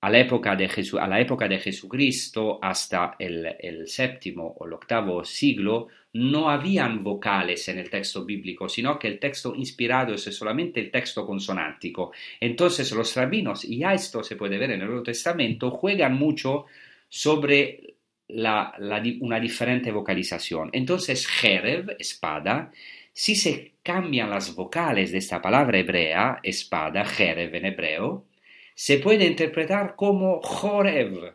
a 0.00 0.08
la 0.08 0.18
época 0.18 0.56
de, 0.56 0.68
Jesu 0.68 0.98
a 0.98 1.06
la 1.06 1.20
época 1.20 1.46
de 1.46 1.58
Jesucristo 1.58 2.58
hasta 2.62 3.16
el, 3.18 3.54
el, 3.58 3.86
séptimo 3.86 4.56
o 4.58 4.66
el 4.66 4.72
octavo 4.72 5.24
siglo 5.24 5.88
no 6.12 6.50
habían 6.50 7.04
vocales 7.04 7.68
en 7.68 7.78
el 7.78 7.88
texto 7.88 8.24
bíblico, 8.24 8.68
sino 8.68 8.98
que 8.98 9.08
el 9.08 9.18
texto 9.20 9.54
inspirado 9.54 10.14
es 10.14 10.24
solamente 10.24 10.80
el 10.80 10.90
texto 10.90 11.24
consonántico. 11.24 12.12
Entonces 12.40 12.90
los 12.92 13.14
rabinos, 13.14 13.64
y 13.64 13.84
esto 13.84 14.22
se 14.24 14.36
puede 14.36 14.58
ver 14.58 14.72
en 14.72 14.80
el 14.80 14.88
Nuevo 14.88 15.04
Testamento, 15.04 15.70
juegan 15.70 16.14
mucho 16.14 16.66
sobre 17.08 17.94
una 18.28 19.40
diferente 19.40 19.92
vocalización. 19.92 20.70
Entonces 20.72 21.26
Jerev, 21.26 21.96
espada, 21.98 22.72
si 23.12 23.34
se 23.34 23.74
cambian 23.82 24.30
las 24.30 24.54
vocales 24.54 25.12
de 25.12 25.18
esta 25.18 25.40
palabra 25.42 25.78
hebrea, 25.78 26.40
espada, 26.42 27.04
Jerev 27.04 27.54
en 27.54 27.66
hebreo, 27.66 28.26
se 28.74 28.98
puede 28.98 29.26
interpretar 29.26 29.94
como 29.94 30.40
Jorev. 30.42 31.34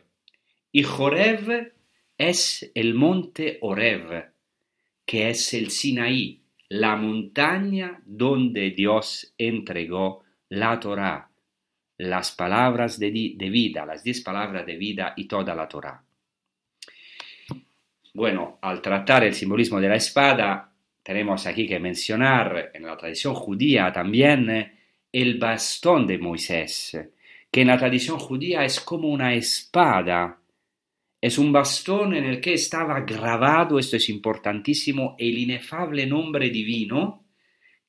Y 0.71 0.83
Jorev 0.83 1.73
es 2.17 2.71
el 2.75 2.93
monte 2.93 3.57
Orev, 3.61 4.34
que 5.05 5.29
es 5.29 5.53
el 5.53 5.69
Sinaí, 5.69 6.41
la 6.69 6.95
montaña 6.95 8.01
donde 8.05 8.71
Dios 8.71 9.33
entregó 9.37 10.23
la 10.49 10.79
Torah, 10.79 11.29
las 11.97 12.31
palabras 12.31 12.99
de, 12.99 13.33
de, 13.35 13.49
vida, 13.49 13.85
las 13.85 14.03
diez 14.03 14.21
palabras 14.21 14.65
de 14.65 14.75
vida 14.75 15.13
y 15.15 15.25
toda 15.25 15.55
la 15.55 15.67
Torah. 15.67 16.03
Bueno, 18.13 18.59
al 18.61 18.81
tratar 18.81 19.23
el 19.25 19.33
simbolismo 19.33 19.79
de 19.79 19.89
la 19.89 19.95
espada, 19.95 20.71
tenemos 21.03 21.45
aquí 21.45 21.67
que 21.67 21.79
mencionar 21.79 22.71
en 22.73 22.83
la 22.83 22.97
tradición 22.97 23.35
judía 23.35 23.91
también 23.91 24.73
el 25.11 25.37
bastón 25.37 26.07
de 26.07 26.17
Moisés, 26.17 26.97
que 27.51 27.61
en 27.61 27.67
la 27.67 27.77
tradición 27.77 28.17
judía 28.17 28.65
es 28.65 28.79
como 28.79 29.09
una 29.09 29.33
espada, 29.33 30.39
es 31.21 31.37
un 31.37 31.51
bastón 31.51 32.13
en 32.15 32.25
el 32.25 32.39
que 32.39 32.53
estaba 32.53 33.01
grabado, 33.01 33.79
esto 33.79 33.97
es 33.97 34.09
importantísimo, 34.09 35.15
el 35.17 35.37
inefable 35.37 36.05
nombre 36.05 36.49
divino, 36.49 37.25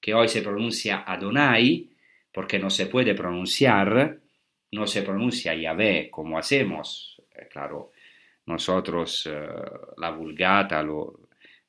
que 0.00 0.14
hoy 0.14 0.28
se 0.28 0.42
pronuncia 0.42 1.04
Adonai, 1.06 1.90
porque 2.32 2.58
no 2.58 2.70
se 2.70 2.86
puede 2.86 3.14
pronunciar, 3.14 4.18
no 4.72 4.86
se 4.86 5.02
pronuncia 5.02 5.54
Yahvé 5.54 6.08
como 6.10 6.38
hacemos, 6.38 7.20
eh, 7.34 7.48
claro, 7.50 7.92
nosotros 8.46 9.28
eh, 9.30 9.46
la 9.96 10.10
vulgata 10.10 10.82
lo, 10.82 11.26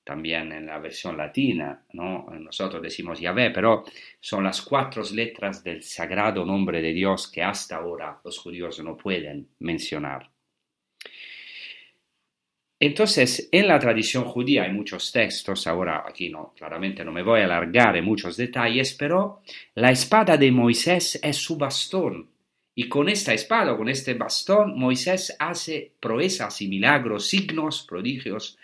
también 0.07 0.53
en 0.53 0.67
la 0.67 0.79
versión 0.79 1.17
latina, 1.17 1.83
¿no? 1.91 2.27
Nosotros 2.39 2.81
decimos 2.81 3.19
Yahvé, 3.19 3.51
pero 3.51 3.83
son 4.19 4.45
las 4.45 4.61
cuatro 4.61 5.03
letras 5.13 5.61
del 5.63 5.83
sagrado 5.83 6.45
nombre 6.45 6.81
de 6.81 6.93
Dios 6.93 7.29
que 7.29 7.43
hasta 7.43 7.75
ahora 7.75 8.21
los 8.23 8.37
judíos 8.37 8.79
no 8.81 8.95
pueden 8.95 9.49
mencionar. 9.59 10.29
Entonces, 12.79 13.49
en 13.51 13.67
la 13.67 13.79
tradición 13.79 14.25
judía 14.25 14.63
hay 14.63 14.71
muchos 14.71 15.11
textos, 15.11 15.65
ahora 15.65 16.03
aquí 16.07 16.29
no, 16.29 16.53
claramente 16.55 17.03
no 17.03 17.11
me 17.11 17.23
voy 17.23 17.41
a 17.41 17.45
alargar 17.45 17.97
en 17.97 18.05
muchos 18.05 18.37
detalles, 18.37 18.93
pero 18.93 19.41
la 19.73 19.89
espada 19.91 20.37
de 20.37 20.51
Moisés 20.51 21.19
es 21.23 21.37
su 21.37 21.57
bastón. 21.57 22.29
Y 22.75 22.87
con 22.87 23.09
esta 23.09 23.33
espada, 23.33 23.75
con 23.75 23.89
este 23.89 24.13
bastón, 24.13 24.77
Moisés 24.77 25.35
hace 25.39 25.93
proezas 25.99 26.61
y 26.61 26.67
milagros, 26.67 27.27
signos, 27.27 27.83
prodigios, 27.89 28.59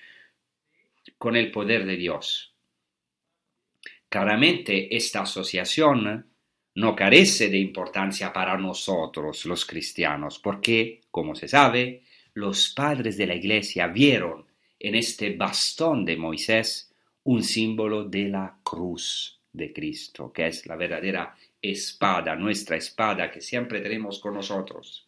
con 1.18 1.36
el 1.36 1.50
poder 1.50 1.84
de 1.84 1.98
Dios. 1.98 2.54
Claramente 4.08 4.96
esta 4.96 5.22
asociación 5.22 6.28
no 6.76 6.96
carece 6.96 7.50
de 7.50 7.58
importancia 7.58 8.32
para 8.32 8.56
nosotros 8.58 9.46
los 9.46 9.66
cristianos, 9.66 10.38
porque, 10.38 11.02
como 11.10 11.34
se 11.34 11.48
sabe, 11.48 12.04
los 12.34 12.74
padres 12.74 13.18
de 13.18 13.28
la 13.28 13.36
Iglesia 13.36 13.88
vieron 13.88 14.46
en 14.80 14.96
este 14.96 15.36
bastón 15.36 16.04
de 16.06 16.18
Moisés 16.18 16.94
un 17.24 17.44
símbolo 17.44 18.04
de 18.04 18.28
la 18.30 18.58
cruz 18.64 19.40
de 19.52 19.72
Cristo, 19.72 20.32
que 20.34 20.48
es 20.48 20.66
la 20.66 20.76
verdadera 20.76 21.36
espada, 21.62 22.36
nuestra 22.36 22.76
espada 22.76 23.32
que 23.32 23.40
siempre 23.40 23.80
tenemos 23.80 24.20
con 24.20 24.34
nosotros, 24.34 25.08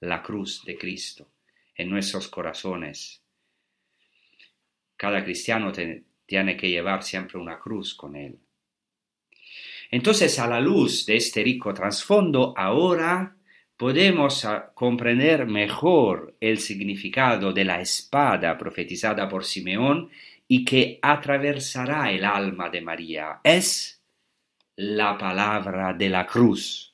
la 0.00 0.22
cruz 0.22 0.64
de 0.64 0.78
Cristo 0.78 1.28
en 1.74 1.90
nuestros 1.90 2.28
corazones. 2.28 3.22
Cada 4.96 5.22
cristiano 5.24 5.72
tiene 6.26 6.56
que 6.56 6.70
llevar 6.70 7.02
siempre 7.02 7.38
una 7.38 7.58
cruz 7.58 7.94
con 7.94 8.16
él. 8.16 8.38
Entonces, 9.90 10.38
a 10.38 10.46
la 10.46 10.60
luz 10.60 11.04
de 11.04 11.16
este 11.16 11.42
rico 11.42 11.74
trasfondo, 11.74 12.54
ahora 12.56 13.36
podemos 13.80 14.46
comprender 14.74 15.46
mejor 15.46 16.36
el 16.38 16.58
significado 16.58 17.50
de 17.50 17.64
la 17.64 17.80
espada 17.80 18.58
profetizada 18.58 19.26
por 19.26 19.42
Simeón 19.42 20.10
y 20.46 20.66
que 20.66 20.98
atravesará 21.00 22.12
el 22.12 22.26
alma 22.26 22.68
de 22.68 22.82
María. 22.82 23.40
Es 23.42 24.02
la 24.76 25.16
palabra 25.16 25.94
de 25.94 26.10
la 26.10 26.26
cruz, 26.26 26.92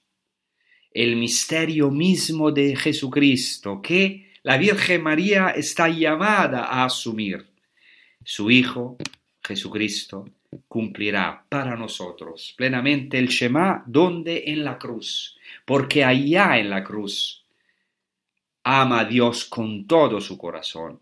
el 0.92 1.16
misterio 1.16 1.90
mismo 1.90 2.52
de 2.52 2.76
Jesucristo 2.76 3.82
que 3.82 4.34
la 4.44 4.56
Virgen 4.56 5.02
María 5.02 5.48
está 5.56 5.88
llamada 5.88 6.66
a 6.66 6.84
asumir. 6.84 7.48
Su 8.24 8.48
Hijo, 8.48 8.96
Jesucristo, 9.42 10.24
cumplirá 10.68 11.44
para 11.48 11.76
nosotros 11.76 12.54
plenamente 12.56 13.18
el 13.18 13.28
Shema 13.28 13.82
donde 13.86 14.44
en 14.46 14.64
la 14.64 14.78
cruz, 14.78 15.36
porque 15.64 16.04
allá 16.04 16.58
en 16.58 16.70
la 16.70 16.82
cruz 16.82 17.44
ama 18.64 19.00
a 19.00 19.04
Dios 19.04 19.44
con 19.44 19.86
todo 19.86 20.20
su 20.20 20.36
corazón, 20.36 21.00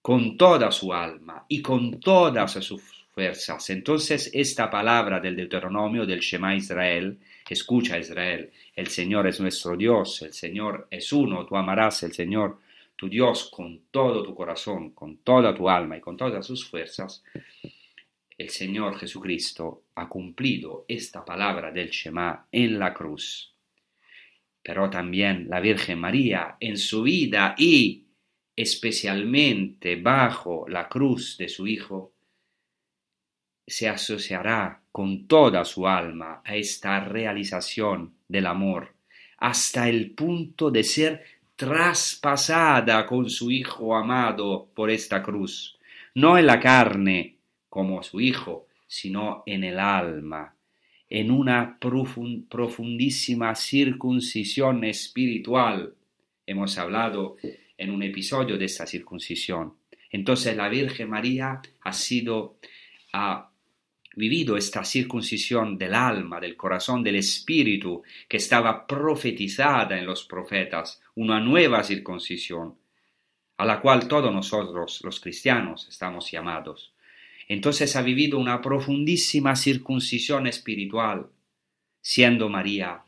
con 0.00 0.36
toda 0.36 0.70
su 0.70 0.92
alma 0.92 1.44
y 1.48 1.62
con 1.62 2.00
todas 2.00 2.52
sus 2.52 2.82
fuerzas. 3.14 3.70
Entonces 3.70 4.30
esta 4.32 4.70
palabra 4.70 5.20
del 5.20 5.36
Deuteronomio 5.36 6.04
del 6.04 6.20
Shema 6.20 6.54
Israel, 6.54 7.18
escucha 7.52 7.98
Israel, 7.98 8.50
el 8.74 8.88
Señor 8.88 9.26
es 9.26 9.40
nuestro 9.40 9.76
Dios, 9.76 10.22
el 10.22 10.32
Señor 10.32 10.88
es 10.90 11.12
uno, 11.12 11.46
tú 11.46 11.56
amarás 11.56 12.02
al 12.02 12.12
Señor 12.12 12.58
tu 12.96 13.08
Dios 13.08 13.50
con 13.54 13.82
todo 13.90 14.22
tu 14.22 14.34
corazón, 14.34 14.90
con 14.90 15.18
toda 15.18 15.54
tu 15.54 15.68
alma 15.68 15.96
y 15.96 16.00
con 16.00 16.16
todas 16.16 16.46
sus 16.46 16.68
fuerzas, 16.68 17.22
el 18.42 18.50
Señor 18.50 18.98
Jesucristo 18.98 19.84
ha 19.94 20.08
cumplido 20.08 20.84
esta 20.88 21.24
palabra 21.24 21.70
del 21.70 21.90
Shema 21.90 22.48
en 22.50 22.76
la 22.76 22.92
cruz. 22.92 23.54
Pero 24.62 24.90
también 24.90 25.48
la 25.48 25.60
Virgen 25.60 26.00
María 26.00 26.56
en 26.58 26.76
su 26.76 27.02
vida 27.02 27.54
y 27.56 28.04
especialmente 28.56 29.94
bajo 29.96 30.66
la 30.68 30.88
cruz 30.88 31.38
de 31.38 31.48
su 31.48 31.68
Hijo, 31.68 32.14
se 33.64 33.88
asociará 33.88 34.82
con 34.90 35.28
toda 35.28 35.64
su 35.64 35.86
alma 35.86 36.42
a 36.44 36.56
esta 36.56 36.98
realización 36.98 38.14
del 38.26 38.46
amor, 38.46 38.92
hasta 39.38 39.88
el 39.88 40.10
punto 40.10 40.70
de 40.70 40.82
ser 40.82 41.24
traspasada 41.54 43.06
con 43.06 43.30
su 43.30 43.52
Hijo 43.52 43.94
amado 43.94 44.68
por 44.74 44.90
esta 44.90 45.22
cruz, 45.22 45.78
no 46.14 46.36
en 46.36 46.46
la 46.46 46.58
carne, 46.58 47.36
como 47.72 48.02
su 48.02 48.20
Hijo, 48.20 48.66
sino 48.86 49.44
en 49.46 49.64
el 49.64 49.80
alma, 49.80 50.54
en 51.08 51.30
una 51.30 51.78
profundísima 51.80 53.54
circuncisión 53.54 54.84
espiritual. 54.84 55.94
Hemos 56.44 56.76
hablado 56.76 57.36
en 57.78 57.90
un 57.90 58.02
episodio 58.02 58.58
de 58.58 58.66
esta 58.66 58.86
circuncisión. 58.86 59.78
Entonces 60.10 60.54
la 60.54 60.68
Virgen 60.68 61.08
María 61.08 61.62
ha 61.80 61.92
sido, 61.94 62.58
ha 63.14 63.50
vivido 64.16 64.58
esta 64.58 64.84
circuncisión 64.84 65.78
del 65.78 65.94
alma, 65.94 66.40
del 66.40 66.58
corazón, 66.58 67.02
del 67.02 67.16
espíritu, 67.16 68.02
que 68.28 68.36
estaba 68.36 68.86
profetizada 68.86 69.98
en 69.98 70.04
los 70.04 70.24
profetas, 70.24 71.00
una 71.14 71.40
nueva 71.40 71.82
circuncisión, 71.82 72.76
a 73.56 73.64
la 73.64 73.80
cual 73.80 74.06
todos 74.08 74.30
nosotros, 74.30 75.00
los 75.02 75.18
cristianos, 75.20 75.88
estamos 75.88 76.30
llamados. 76.30 76.91
Entonces 77.48 77.96
ha 77.96 78.02
vivido 78.02 78.38
una 78.38 78.60
profundísima 78.60 79.56
circuncisión 79.56 80.46
espiritual, 80.46 81.26
siendo 82.00 82.48
María 82.48 83.02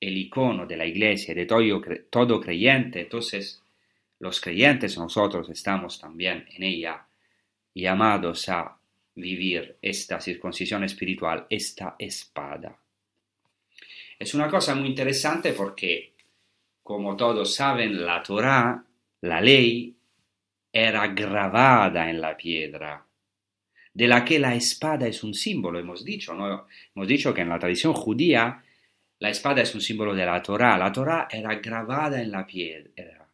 el 0.00 0.16
icono 0.16 0.66
de 0.66 0.76
la 0.76 0.86
iglesia, 0.86 1.34
de 1.34 1.46
todo, 1.46 1.82
todo 2.10 2.40
creyente. 2.40 3.00
Entonces 3.00 3.62
los 4.20 4.40
creyentes 4.40 4.96
nosotros 4.98 5.48
estamos 5.48 5.98
también 5.98 6.46
en 6.54 6.62
ella 6.62 7.06
llamados 7.74 8.48
a 8.48 8.76
vivir 9.14 9.76
esta 9.82 10.20
circuncisión 10.20 10.84
espiritual, 10.84 11.46
esta 11.50 11.96
espada. 11.98 12.76
Es 14.18 14.34
una 14.34 14.48
cosa 14.48 14.74
muy 14.74 14.88
interesante 14.88 15.52
porque, 15.52 16.12
como 16.82 17.16
todos 17.16 17.54
saben, 17.54 18.04
la 18.04 18.22
Torah, 18.22 18.84
la 19.22 19.40
ley, 19.40 19.94
era 20.72 21.08
grabada 21.08 22.10
en 22.10 22.20
la 22.20 22.36
piedra 22.36 23.07
de 23.92 24.08
la 24.08 24.24
que 24.24 24.38
la 24.38 24.54
espada 24.54 25.06
es 25.06 25.22
un 25.24 25.34
símbolo, 25.34 25.78
hemos 25.78 26.04
dicho, 26.04 26.34
¿no? 26.34 26.66
Hemos 26.94 27.08
dicho 27.08 27.34
que 27.34 27.42
en 27.42 27.48
la 27.48 27.58
tradición 27.58 27.92
judía 27.94 28.62
la 29.20 29.30
espada 29.30 29.62
es 29.62 29.74
un 29.74 29.80
símbolo 29.80 30.14
de 30.14 30.24
la 30.24 30.40
Torah, 30.42 30.78
la 30.78 30.92
Torah 30.92 31.28
era 31.30 31.54
grabada 31.56 32.22
en 32.22 32.30
la 32.30 32.46
piedra. 32.46 33.28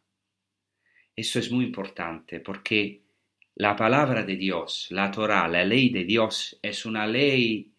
Eso 1.15 1.39
es 1.39 1.51
muy 1.51 1.65
importante 1.65 2.39
porque 2.39 3.01
la 3.55 3.75
palabra 3.75 4.23
de 4.23 4.35
Dios, 4.35 4.87
la 4.89 5.11
Torah, 5.11 5.47
la 5.47 5.63
ley 5.63 5.89
de 5.89 6.03
Dios 6.03 6.59
es 6.61 6.85
una 6.85 7.05
ley 7.07 7.71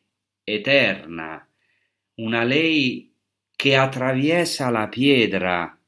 eterna, 0.46 1.48
una 2.16 2.44
ley 2.44 3.12
que 3.56 3.76
atraviesa 3.76 4.70
la 4.70 4.90
piedra 4.90 5.78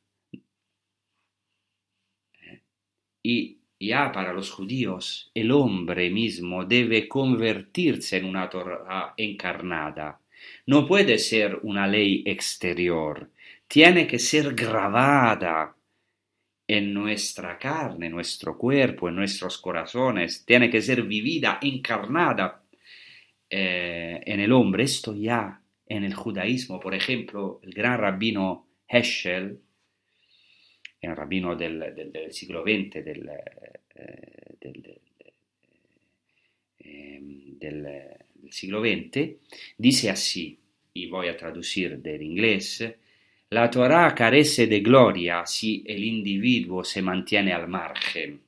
y 3.22 3.57
ya 3.80 4.10
para 4.12 4.32
los 4.32 4.50
judíos, 4.50 5.30
el 5.34 5.50
hombre 5.52 6.10
mismo 6.10 6.64
debe 6.64 7.06
convertirse 7.06 8.16
en 8.16 8.24
una 8.24 8.48
Torah 8.48 9.14
encarnada. 9.16 10.20
No 10.66 10.86
puede 10.86 11.18
ser 11.18 11.58
una 11.62 11.86
ley 11.86 12.22
exterior, 12.26 13.30
tiene 13.66 14.06
que 14.06 14.18
ser 14.18 14.54
grabada 14.54 15.76
en 16.66 16.92
nuestra 16.92 17.58
carne, 17.58 18.06
en 18.06 18.12
nuestro 18.12 18.58
cuerpo, 18.58 19.08
en 19.08 19.16
nuestros 19.16 19.58
corazones, 19.58 20.44
tiene 20.44 20.68
que 20.68 20.82
ser 20.82 21.02
vivida, 21.02 21.58
encarnada 21.62 22.62
eh, 23.48 24.20
en 24.24 24.40
el 24.40 24.52
hombre. 24.52 24.84
Esto 24.84 25.14
ya 25.14 25.62
en 25.86 26.04
el 26.04 26.14
judaísmo, 26.14 26.78
por 26.78 26.94
ejemplo, 26.94 27.60
el 27.62 27.72
gran 27.72 27.98
rabino 27.98 28.66
Heschel, 28.86 29.60
è 30.98 31.06
un 31.06 31.14
rabbino 31.14 31.54
del, 31.54 31.92
del, 31.94 32.10
del 32.10 32.32
siglo 32.32 32.62
XX, 32.62 33.02
del, 33.02 33.28
eh, 33.94 34.56
del, 34.58 35.00
ehm, 36.78 37.58
del, 37.58 38.16
siglo 38.48 38.80
XX, 38.80 39.30
dice 39.76 40.10
así, 40.10 40.58
y 40.92 41.06
voy 41.06 41.28
a 41.28 41.36
traducir 41.36 41.98
del 41.98 42.22
inglés, 42.22 42.94
la 43.50 43.70
Torah 43.70 44.14
carece 44.14 44.66
de 44.66 44.80
gloria 44.80 45.44
si 45.46 45.82
el 45.86 46.02
individuo 46.02 46.82
se 46.82 47.02
mantiene 47.02 47.52
al 47.52 47.68
margen. 47.68 48.40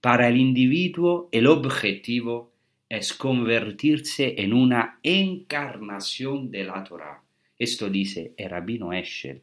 Para 0.00 0.28
el 0.28 0.36
individuo 0.36 1.28
el 1.30 1.46
objetivo 1.46 2.52
es 2.88 3.12
convertirse 3.12 4.34
en 4.38 4.52
una 4.52 4.98
encarnación 5.02 6.50
de 6.50 6.64
la 6.64 6.82
Torah. 6.84 7.22
Esto 7.58 7.88
dice 7.88 8.32
el 8.36 8.50
rabino 8.50 8.92
Eschel. 8.92 9.42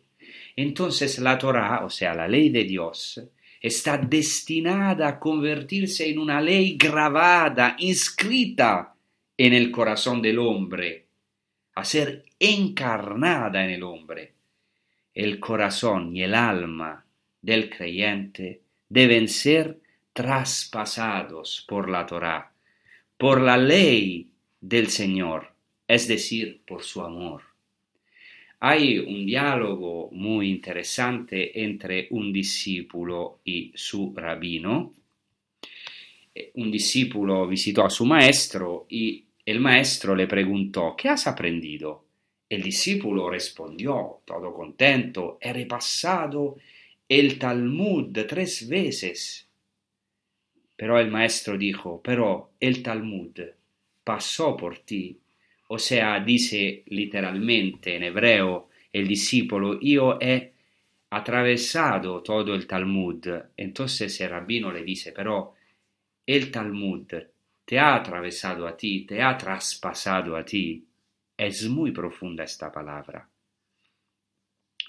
Entonces 0.61 1.19
la 1.19 1.37
Torah, 1.37 1.85
o 1.85 1.89
sea, 1.89 2.13
la 2.13 2.27
ley 2.27 2.49
de 2.49 2.65
Dios, 2.65 3.21
está 3.61 3.97
destinada 3.97 5.07
a 5.07 5.17
convertirse 5.17 6.09
en 6.09 6.19
una 6.19 6.41
ley 6.41 6.75
grabada, 6.77 7.77
inscrita 7.79 8.93
en 9.37 9.53
el 9.53 9.71
corazón 9.71 10.21
del 10.21 10.37
hombre, 10.37 11.05
a 11.75 11.85
ser 11.85 12.25
encarnada 12.37 13.63
en 13.63 13.69
el 13.69 13.83
hombre. 13.83 14.33
El 15.13 15.39
corazón 15.39 16.13
y 16.13 16.23
el 16.23 16.35
alma 16.35 17.05
del 17.41 17.69
creyente 17.69 18.61
deben 18.89 19.29
ser 19.29 19.79
traspasados 20.11 21.63
por 21.69 21.89
la 21.89 22.05
Torá, 22.05 22.51
por 23.17 23.39
la 23.39 23.55
ley 23.55 24.29
del 24.59 24.89
Señor, 24.89 25.53
es 25.87 26.09
decir, 26.09 26.63
por 26.67 26.83
su 26.83 27.01
amor. 27.01 27.48
Hay 28.61 28.99
un 28.99 29.25
diálogo 29.25 30.09
muy 30.11 30.49
interesante 30.49 31.63
entre 31.63 32.07
un 32.11 32.33
discípulo 32.33 33.39
y 33.45 33.71
su 33.73 34.13
rabino. 34.13 34.93
Eh, 36.35 36.51
un 36.55 36.69
discípulo 36.69 37.47
visitó 37.47 37.85
a 37.85 37.89
su 37.89 38.05
maestro 38.05 38.85
y 38.89 39.23
el 39.45 39.61
maestro 39.61 40.13
le 40.13 40.27
preguntó, 40.27 40.93
¿qué 40.97 41.07
has 41.07 41.25
aprendido? 41.27 42.03
El 42.49 42.61
discípulo 42.61 43.29
respondió, 43.29 44.21
todo 44.25 44.53
contento, 44.53 45.37
he 45.39 45.53
repasado 45.53 46.57
el 47.07 47.39
Talmud 47.39 48.11
tres 48.27 48.67
veces. 48.67 49.47
Pero 50.75 50.99
el 50.99 51.09
maestro 51.09 51.57
dijo, 51.57 52.01
pero 52.03 52.51
el 52.59 52.83
Talmud 52.83 53.39
pasó 54.03 54.57
por 54.57 54.79
ti. 54.79 55.17
O 55.71 55.77
sea, 55.77 56.19
dice 56.19 56.83
literalmente 56.87 57.95
en 57.95 58.03
hebreo 58.03 58.69
el 58.91 59.07
discípulo, 59.07 59.79
yo 59.79 60.17
he 60.19 60.53
atravesado 61.11 62.23
todo 62.23 62.55
el 62.55 62.65
Talmud. 62.65 63.27
Entonces 63.55 64.19
el 64.21 64.31
rabino 64.31 64.71
le 64.71 64.83
dice, 64.83 65.11
pero 65.11 65.53
el 66.25 66.49
Talmud 66.49 67.05
te 67.65 67.77
ha 67.77 67.93
atravesado 67.93 68.67
a 68.67 68.75
ti, 68.75 69.05
te 69.05 69.21
ha 69.21 69.37
traspasado 69.37 70.35
a 70.35 70.43
ti. 70.43 70.87
Es 71.37 71.69
muy 71.69 71.91
profunda 71.91 72.43
esta 72.43 72.71
palabra. 72.71 73.29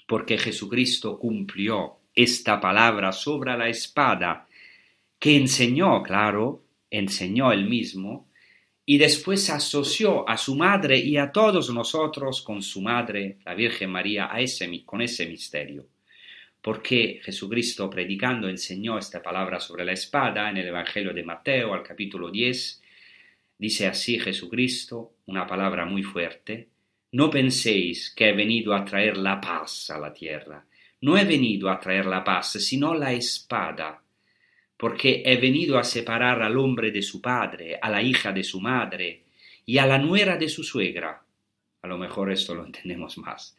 Porque 0.07 0.35
Jesucristo 0.35 1.19
cumplió 1.19 1.99
esta 2.15 2.59
palabra 2.59 3.11
sobre 3.11 3.55
la 3.55 3.69
espada 3.69 4.47
que 5.19 5.37
enseñó, 5.37 6.01
claro, 6.01 6.63
enseñó 6.89 7.51
él 7.51 7.69
mismo, 7.69 8.30
y 8.91 8.97
después 8.97 9.49
asoció 9.49 10.27
a 10.27 10.35
su 10.35 10.53
madre 10.53 10.97
y 10.97 11.15
a 11.15 11.31
todos 11.31 11.73
nosotros 11.73 12.41
con 12.41 12.61
su 12.61 12.81
madre, 12.81 13.37
la 13.45 13.53
Virgen 13.53 13.89
María, 13.89 14.27
a 14.29 14.41
ese, 14.41 14.83
con 14.83 15.01
ese 15.01 15.25
misterio. 15.27 15.87
Porque 16.61 17.21
Jesucristo 17.23 17.89
predicando 17.89 18.49
enseñó 18.49 18.97
esta 18.97 19.21
palabra 19.23 19.61
sobre 19.61 19.85
la 19.85 19.93
espada 19.93 20.49
en 20.49 20.57
el 20.57 20.67
Evangelio 20.67 21.13
de 21.13 21.23
Mateo 21.23 21.73
al 21.73 21.83
capítulo 21.83 22.29
10, 22.29 22.81
dice 23.57 23.87
así 23.87 24.19
Jesucristo, 24.19 25.13
una 25.27 25.47
palabra 25.47 25.85
muy 25.85 26.03
fuerte, 26.03 26.67
no 27.13 27.29
penséis 27.29 28.13
que 28.13 28.27
he 28.27 28.33
venido 28.33 28.75
a 28.75 28.83
traer 28.83 29.15
la 29.15 29.39
paz 29.39 29.89
a 29.89 29.99
la 29.99 30.11
tierra, 30.11 30.65
no 30.99 31.17
he 31.17 31.23
venido 31.23 31.69
a 31.69 31.79
traer 31.79 32.07
la 32.07 32.25
paz, 32.25 32.51
sino 32.59 32.93
la 32.93 33.13
espada 33.13 34.00
porque 34.81 35.21
he 35.23 35.37
venido 35.37 35.77
a 35.77 35.83
separar 35.83 36.41
al 36.41 36.57
hombre 36.57 36.89
de 36.89 37.03
su 37.03 37.21
padre, 37.21 37.77
a 37.79 37.87
la 37.87 38.01
hija 38.01 38.31
de 38.31 38.43
su 38.43 38.59
madre 38.59 39.25
y 39.63 39.77
a 39.77 39.85
la 39.85 39.99
nuera 39.99 40.37
de 40.37 40.49
su 40.49 40.63
suegra. 40.63 41.23
A 41.83 41.87
lo 41.87 41.99
mejor 41.99 42.31
esto 42.31 42.55
lo 42.55 42.65
entendemos 42.65 43.15
más. 43.19 43.55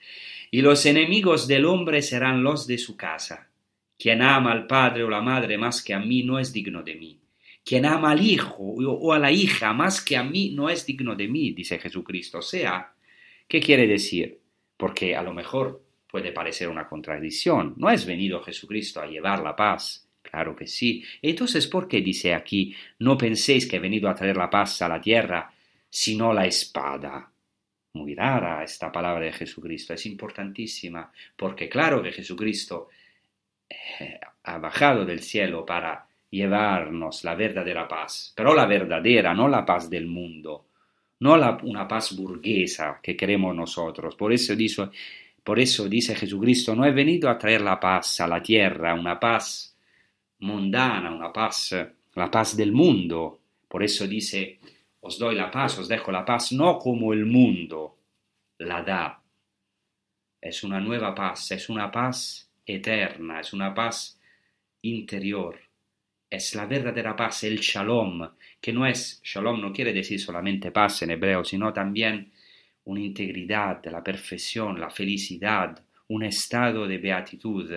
Y 0.51 0.63
los 0.63 0.85
enemigos 0.85 1.47
del 1.47 1.67
hombre 1.67 2.03
serán 2.03 2.43
los 2.43 2.67
de 2.67 2.77
su 2.77 2.97
casa. 2.97 3.49
Quien 3.97 4.21
ama 4.21 4.51
al 4.51 4.67
padre 4.67 5.05
o 5.05 5.09
la 5.09 5.21
madre 5.21 5.57
más 5.57 5.81
que 5.81 5.95
a 5.95 6.01
mí 6.01 6.25
no 6.25 6.41
es 6.41 6.53
digno 6.53 6.83
de 6.83 6.97
mí. 6.97 7.21
Quien 7.65 7.87
ama 7.87 8.11
al 8.11 8.27
hijo 8.27 8.57
o 8.59 9.13
a 9.13 9.19
la 9.21 9.31
hija 9.31 9.73
más 9.73 10.05
que 10.05 10.17
a 10.17 10.25
mí 10.25 10.51
no 10.57 10.69
es 10.69 10.85
digno 10.85 11.15
de 11.15 11.29
mí, 11.29 11.53
dice 11.53 11.79
Jesucristo. 11.79 12.39
O 12.39 12.43
sea, 12.43 12.95
¿qué 13.47 13.61
quiere 13.61 13.87
decir? 13.87 14.41
Porque 14.77 15.15
a 15.15 15.23
lo 15.23 15.33
mejor 15.33 15.85
puede 16.11 16.33
parecer 16.33 16.69
una 16.69 16.89
contradicción. 16.89 17.75
No 17.77 17.91
es 17.91 18.07
venido 18.07 18.43
Jesucristo 18.43 19.01
a 19.01 19.07
llevar 19.07 19.41
la 19.41 19.55
paz, 19.55 20.09
Claro 20.33 20.57
que 20.57 20.67
sí. 20.67 21.05
Entonces, 21.21 21.67
¿por 21.67 21.87
qué 21.87 22.01
dice 22.01 22.33
aquí, 22.33 22.75
no 23.01 23.19
penséis 23.19 23.69
que 23.69 23.77
he 23.77 23.81
venido 23.81 24.09
a 24.09 24.15
traer 24.15 24.35
la 24.35 24.49
paz 24.49 24.81
a 24.81 24.89
la 24.89 24.99
tierra, 24.99 25.53
sino 25.91 26.33
la 26.33 26.47
espada? 26.47 27.31
Muy 27.93 28.15
rara 28.15 28.65
esta 28.65 28.91
palabra 28.91 29.27
de 29.27 29.33
Jesucristo, 29.33 29.93
es 29.93 30.07
importantísima, 30.07 31.13
porque 31.37 31.69
claro 31.69 32.03
que 32.03 32.13
Jesucristo 32.13 32.89
eh, 33.69 34.19
ha 34.45 34.57
bajado 34.57 35.05
del 35.05 35.21
cielo 35.21 35.67
para 35.67 36.07
llevarnos 36.31 37.25
la 37.25 37.35
verdadera 37.35 37.87
paz, 37.87 38.33
pero 38.35 38.55
la 38.55 38.65
verdadera, 38.65 39.35
no 39.35 39.49
la 39.49 39.67
paz 39.67 39.91
del 39.91 40.07
mundo, 40.07 40.65
no 41.21 41.37
la, 41.37 41.59
una 41.63 41.87
paz 41.87 42.17
burguesa 42.17 43.01
que 43.03 43.15
queremos 43.15 43.55
nosotros. 43.55 44.17
Por 44.17 44.33
eso, 44.33 44.57
dice, 44.57 44.89
por 45.45 45.61
eso 45.61 45.87
dice 45.91 46.15
Jesucristo, 46.15 46.75
no 46.75 46.87
he 46.87 46.91
venido 46.91 47.29
a 47.29 47.37
traer 47.37 47.61
la 47.61 47.79
paz 47.79 48.23
a 48.23 48.27
la 48.27 48.43
tierra, 48.43 48.95
una 48.95 49.21
paz 49.21 49.72
mundana, 50.43 51.11
una 51.11 51.33
paz, 51.33 51.75
la 52.15 52.31
paz 52.31 52.57
del 52.57 52.73
mundo. 52.73 53.41
Por 53.69 53.83
eso 53.83 54.07
dice, 54.07 54.59
os 55.01 55.19
doy 55.19 55.35
la 55.35 55.51
paz, 55.51 55.79
os 55.79 55.89
dejo 55.89 56.13
la 56.13 56.25
paz, 56.25 56.53
no 56.53 56.79
como 56.79 57.13
el 57.13 57.27
mundo 57.27 57.97
la 58.59 58.83
da. 58.83 59.23
Es 60.41 60.63
una 60.65 60.81
nueva 60.81 61.15
paz, 61.15 61.53
es 61.53 61.69
una 61.69 61.91
paz 61.91 62.49
eterna, 62.67 63.41
es 63.41 63.53
una 63.53 63.75
paz 63.75 64.19
interior. 64.83 65.59
Es 66.29 66.55
la 66.55 66.67
verdadera 66.67 67.15
paz, 67.15 67.45
el 67.45 67.59
shalom, 67.59 68.29
que 68.61 68.73
no 68.73 68.87
es, 68.87 69.21
shalom 69.23 69.61
no 69.61 69.73
quiere 69.73 69.93
decir 69.93 70.19
solamente 70.19 70.71
paz 70.71 71.03
en 71.03 71.11
hebreo, 71.11 71.45
sino 71.45 71.73
también 71.73 72.33
una 72.85 73.01
integridad, 73.01 73.85
la 73.87 74.03
perfección, 74.03 74.81
la 74.81 74.91
felicidad, 74.91 75.85
un 76.09 76.25
estado 76.25 76.87
de 76.87 76.99
beatitud. 76.99 77.71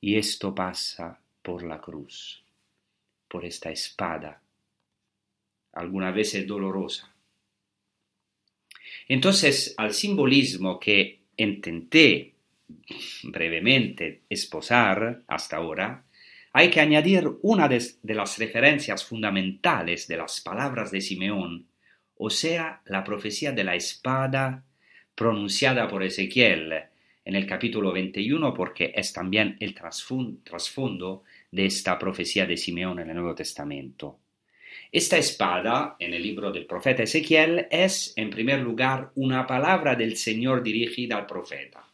Y 0.00 0.16
esto 0.16 0.54
pasa 0.54 1.20
por 1.48 1.62
la 1.62 1.80
cruz, 1.80 2.44
por 3.26 3.42
esta 3.46 3.70
espada, 3.70 4.38
alguna 5.72 6.10
vez 6.10 6.46
dolorosa. 6.46 7.10
Entonces, 9.08 9.72
al 9.78 9.94
simbolismo 9.94 10.78
que 10.78 11.20
intenté 11.38 12.34
brevemente 13.22 14.24
esposar 14.28 15.22
hasta 15.26 15.56
ahora, 15.56 16.04
hay 16.52 16.68
que 16.68 16.82
añadir 16.82 17.26
una 17.40 17.66
de, 17.66 17.82
de, 18.02 18.14
las 18.14 18.36
referencias 18.36 19.02
fundamentales 19.02 20.06
de 20.06 20.18
las 20.18 20.42
palabras 20.42 20.90
de 20.90 21.00
Simeón, 21.00 21.66
o 22.18 22.28
sea, 22.28 22.82
la 22.84 23.02
profecía 23.02 23.52
de 23.52 23.64
la 23.64 23.74
espada 23.74 24.66
pronunciada 25.14 25.88
por 25.88 26.02
Ezequiel 26.02 26.74
en 27.24 27.34
el 27.34 27.46
capítulo 27.46 27.90
21, 27.90 28.52
porque 28.52 28.92
es 28.94 29.14
también 29.14 29.56
el 29.60 29.74
trasfondo 29.74 31.22
de 31.50 31.66
esta 31.66 31.98
profecía 31.98 32.46
de 32.46 32.56
Simeón 32.56 32.98
en 33.00 33.10
el 33.10 33.16
Nuevo 33.16 33.34
Testamento. 33.34 34.20
Esta 34.90 35.18
espada, 35.18 35.96
en 35.98 36.14
el 36.14 36.22
libro 36.22 36.50
del 36.50 36.66
profeta 36.66 37.02
Ezequiel, 37.02 37.66
es, 37.70 38.12
en 38.16 38.30
primer 38.30 38.60
lugar, 38.60 39.10
una 39.16 39.46
palabra 39.46 39.94
del 39.94 40.16
Señor 40.16 40.62
dirigida 40.62 41.16
al 41.16 41.26
profeta, 41.26 41.84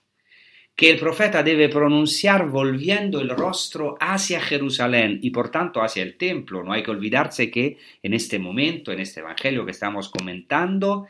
que 0.76 0.90
el 0.90 0.98
profeta 0.98 1.42
debe 1.42 1.68
pronunciar 1.68 2.48
volviendo 2.48 3.20
el 3.20 3.30
rostro 3.30 3.96
hacia 4.00 4.40
Jerusalén 4.40 5.18
y 5.22 5.30
por 5.30 5.50
tanto 5.50 5.82
hacia 5.82 6.02
el 6.02 6.16
templo. 6.16 6.62
No 6.62 6.72
hay 6.72 6.82
que 6.82 6.90
olvidarse 6.90 7.50
que 7.50 7.78
en 8.02 8.14
este 8.14 8.38
momento, 8.38 8.92
en 8.92 9.00
este 9.00 9.20
Evangelio 9.20 9.64
que 9.64 9.70
estamos 9.70 10.08
comentando, 10.08 11.06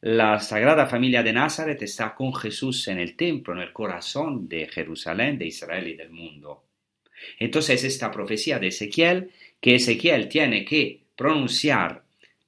la 0.00 0.38
Sagrada 0.40 0.86
Familia 0.86 1.22
de 1.22 1.32
Nazaret 1.32 1.80
está 1.82 2.14
con 2.14 2.34
Jesús 2.34 2.86
en 2.88 2.98
el 2.98 3.16
templo, 3.16 3.54
en 3.54 3.60
el 3.60 3.72
corazón 3.72 4.48
de 4.48 4.68
Jerusalén, 4.68 5.38
de 5.38 5.46
Israel 5.46 5.88
y 5.88 5.96
del 5.96 6.10
mundo. 6.10 6.65
Entonces 7.38 7.84
esta 7.84 8.10
profecía 8.10 8.58
de 8.58 8.68
Ezequiel, 8.68 9.30
que 9.60 9.76
Ezequiel 9.76 10.28
tiene 10.28 10.64
que 10.64 11.02
pronunciar 11.16 12.04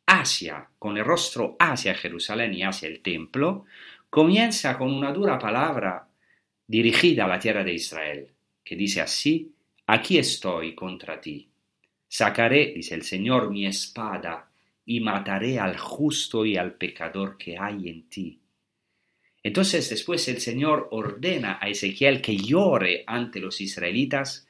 hacia, 0.07 0.69
con 0.79 0.97
el 0.97 1.05
rostro 1.05 1.57
hacia 1.59 1.95
Jerusalén 1.95 2.55
y 2.55 2.63
hacia 2.63 2.89
el 2.89 3.01
templo, 3.01 3.67
comienza 4.11 4.79
con 4.79 4.93
una 4.93 5.13
dura 5.13 5.39
palabra 5.39 6.09
dirigida 6.67 7.25
a 7.25 7.29
la 7.29 7.39
tierra 7.39 7.65
de 7.65 7.75
Israel, 7.75 8.29
que 8.65 8.77
dice 8.77 9.01
así, 9.01 9.53
aquí 9.87 10.19
estoy 10.19 10.75
contra 10.75 11.21
ti. 11.21 11.49
Sacaré, 12.09 12.73
dice 12.75 12.95
el 12.95 13.03
Señor, 13.03 13.51
mi 13.51 13.67
espada 13.67 14.51
y 14.87 15.01
mataré 15.01 15.59
al 15.59 15.77
justo 15.77 16.47
y 16.47 16.57
al 16.57 16.73
pecador 16.75 17.37
que 17.37 17.59
hay 17.59 17.91
en 17.91 18.09
ti. 18.09 18.41
Entonces 19.43 19.91
después 19.91 20.27
el 20.29 20.41
Señor 20.41 20.89
ordena 20.91 21.59
a 21.61 21.69
Ezequiel 21.69 22.23
que 22.23 22.37
llore 22.37 23.05
ante 23.07 23.41
los 23.41 23.61
israelitas 23.61 24.48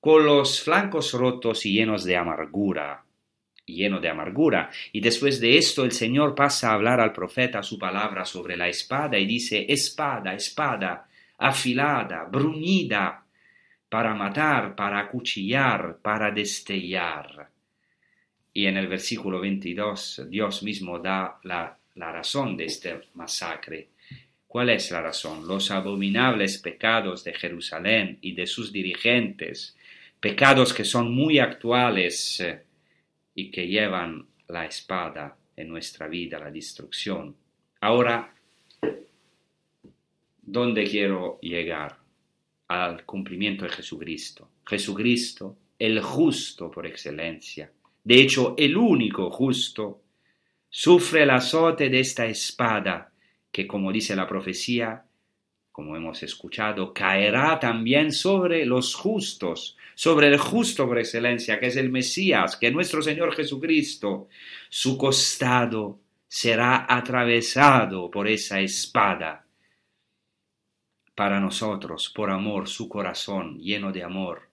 con 0.00 0.24
los 0.24 0.62
flancos 0.62 1.12
rotos 1.12 1.66
y 1.66 1.72
llenos 1.72 2.04
de 2.04 2.16
amargura, 2.16 3.04
lleno 3.66 4.00
de 4.00 4.08
amargura. 4.08 4.70
Y 4.92 5.00
después 5.00 5.40
de 5.40 5.58
esto 5.58 5.84
el 5.84 5.92
Señor 5.92 6.34
pasa 6.34 6.70
a 6.70 6.74
hablar 6.74 7.00
al 7.00 7.12
profeta 7.12 7.62
su 7.62 7.78
palabra 7.78 8.24
sobre 8.24 8.56
la 8.56 8.68
espada 8.68 9.18
y 9.18 9.26
dice, 9.26 9.66
espada, 9.68 10.34
espada, 10.34 11.08
afilada, 11.38 12.24
bruñida, 12.24 13.24
para 13.88 14.14
matar, 14.14 14.74
para 14.74 15.00
acuchillar, 15.00 15.98
para 16.02 16.30
destellar. 16.30 17.50
Y 18.52 18.66
en 18.66 18.76
el 18.76 18.88
versículo 18.88 19.40
22 19.40 20.26
Dios 20.28 20.62
mismo 20.62 20.98
da 20.98 21.38
la, 21.42 21.78
la 21.94 22.12
razón 22.12 22.56
de 22.56 22.64
este 22.64 23.00
masacre. 23.14 23.90
¿Cuál 24.46 24.70
es 24.70 24.90
la 24.90 25.02
razón? 25.02 25.46
Los 25.46 25.70
abominables 25.70 26.58
pecados 26.58 27.24
de 27.24 27.34
Jerusalén 27.34 28.18
y 28.22 28.32
de 28.32 28.46
sus 28.46 28.72
dirigentes 28.72 29.75
pecados 30.26 30.74
que 30.74 30.82
son 30.82 31.14
muy 31.14 31.38
actuales 31.38 32.40
eh, 32.40 32.60
y 33.36 33.48
que 33.48 33.68
llevan 33.68 34.26
la 34.48 34.66
espada 34.66 35.36
en 35.54 35.68
nuestra 35.68 36.08
vida, 36.08 36.40
la 36.40 36.50
destrucción. 36.50 37.36
Ahora, 37.80 38.34
¿dónde 40.42 40.82
quiero 40.82 41.38
llegar? 41.40 41.98
Al 42.66 43.04
cumplimiento 43.04 43.66
de 43.66 43.70
Jesucristo. 43.70 44.50
Jesucristo, 44.66 45.56
el 45.78 46.00
justo 46.00 46.72
por 46.72 46.88
excelencia, 46.88 47.70
de 48.02 48.20
hecho 48.20 48.56
el 48.58 48.76
único 48.76 49.30
justo, 49.30 50.02
sufre 50.68 51.22
el 51.22 51.30
azote 51.30 51.88
de 51.88 52.00
esta 52.00 52.26
espada 52.26 53.12
que, 53.52 53.68
como 53.68 53.92
dice 53.92 54.16
la 54.16 54.26
profecía, 54.26 55.05
como 55.76 55.94
hemos 55.94 56.22
escuchado, 56.22 56.94
caerá 56.94 57.60
también 57.60 58.10
sobre 58.10 58.64
los 58.64 58.94
justos, 58.94 59.76
sobre 59.94 60.28
el 60.28 60.38
justo 60.38 60.86
por 60.86 60.98
excelencia, 60.98 61.60
que 61.60 61.66
es 61.66 61.76
el 61.76 61.90
Mesías, 61.90 62.56
que 62.56 62.68
es 62.68 62.72
nuestro 62.72 63.02
Señor 63.02 63.34
Jesucristo. 63.34 64.28
Su 64.70 64.96
costado 64.96 66.00
será 66.26 66.86
atravesado 66.88 68.10
por 68.10 68.26
esa 68.26 68.58
espada. 68.58 69.44
Para 71.14 71.40
nosotros, 71.40 72.08
por 72.08 72.30
amor, 72.30 72.68
su 72.68 72.88
corazón 72.88 73.58
lleno 73.58 73.92
de 73.92 74.02
amor, 74.02 74.48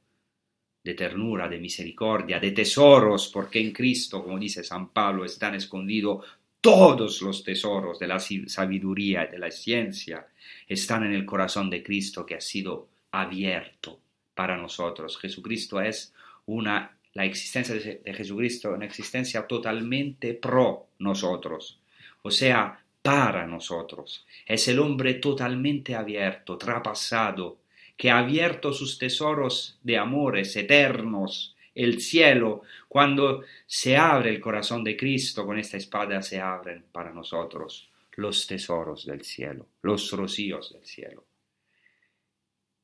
de 0.83 0.93
ternura, 0.93 1.47
de 1.47 1.57
misericordia, 1.57 2.37
de 2.37 2.51
tesoros, 2.51 3.29
porque 3.29 3.61
en 3.61 3.71
Cristo, 3.71 4.21
como 4.21 4.37
dice 4.37 4.61
San 4.61 4.89
Pablo, 4.89 5.23
están 5.23 5.55
escondidos 5.55 6.25
todos 6.63 7.21
los 7.21 7.43
tesoros 7.43 7.99
de 7.99 8.07
la 8.07 8.21
sabiduría 8.21 9.25
y 9.25 9.31
de 9.31 9.37
la 9.37 9.51
ciencia 9.51 10.25
están 10.65 11.03
en 11.03 11.11
el 11.11 11.25
corazón 11.25 11.69
de 11.69 11.83
Cristo 11.83 12.25
que 12.25 12.35
ha 12.35 12.39
sido 12.39 12.87
abierto 13.11 13.99
para 14.33 14.55
nosotros. 14.55 15.17
Jesucristo 15.17 15.81
es 15.81 16.13
una, 16.45 16.97
la 17.15 17.25
existencia 17.25 17.75
de 17.75 18.13
Jesucristo, 18.13 18.71
una 18.71 18.85
existencia 18.85 19.45
totalmente 19.45 20.35
pro 20.35 20.87
nosotros, 20.99 21.81
o 22.21 22.31
sea, 22.31 22.81
para 23.01 23.45
nosotros. 23.45 24.25
Es 24.45 24.65
el 24.69 24.79
hombre 24.79 25.15
totalmente 25.15 25.95
abierto, 25.95 26.57
trapasado, 26.57 27.57
que 27.97 28.09
ha 28.09 28.19
abierto 28.19 28.71
sus 28.71 28.97
tesoros 28.97 29.77
de 29.83 29.97
amores 29.97 30.55
eternos 30.55 31.57
el 31.75 32.01
cielo, 32.01 32.61
cuando 32.87 33.43
se 33.65 33.97
abre 33.97 34.29
el 34.29 34.39
corazón 34.39 34.83
de 34.83 34.95
Cristo 34.95 35.45
con 35.45 35.57
esta 35.57 35.77
espada, 35.77 36.21
se 36.21 36.39
abren 36.39 36.85
para 36.91 37.11
nosotros 37.11 37.89
los 38.15 38.45
tesoros 38.45 39.05
del 39.05 39.23
cielo, 39.23 39.67
los 39.81 40.11
rocíos 40.11 40.73
del 40.73 40.85
cielo. 40.85 41.25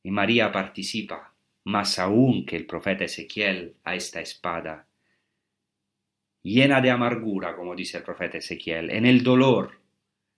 Y 0.03 0.11
María 0.11 0.51
participa, 0.51 1.33
más 1.65 1.99
aún 1.99 2.45
que 2.45 2.55
el 2.55 2.65
profeta 2.65 3.03
Ezequiel, 3.03 3.75
a 3.83 3.95
esta 3.95 4.21
espada, 4.21 4.87
llena 6.41 6.81
de 6.81 6.89
amargura, 6.89 7.55
como 7.55 7.75
dice 7.75 7.97
el 7.97 8.03
profeta 8.03 8.37
Ezequiel, 8.37 8.89
en 8.89 9.05
el 9.05 9.23
dolor 9.23 9.79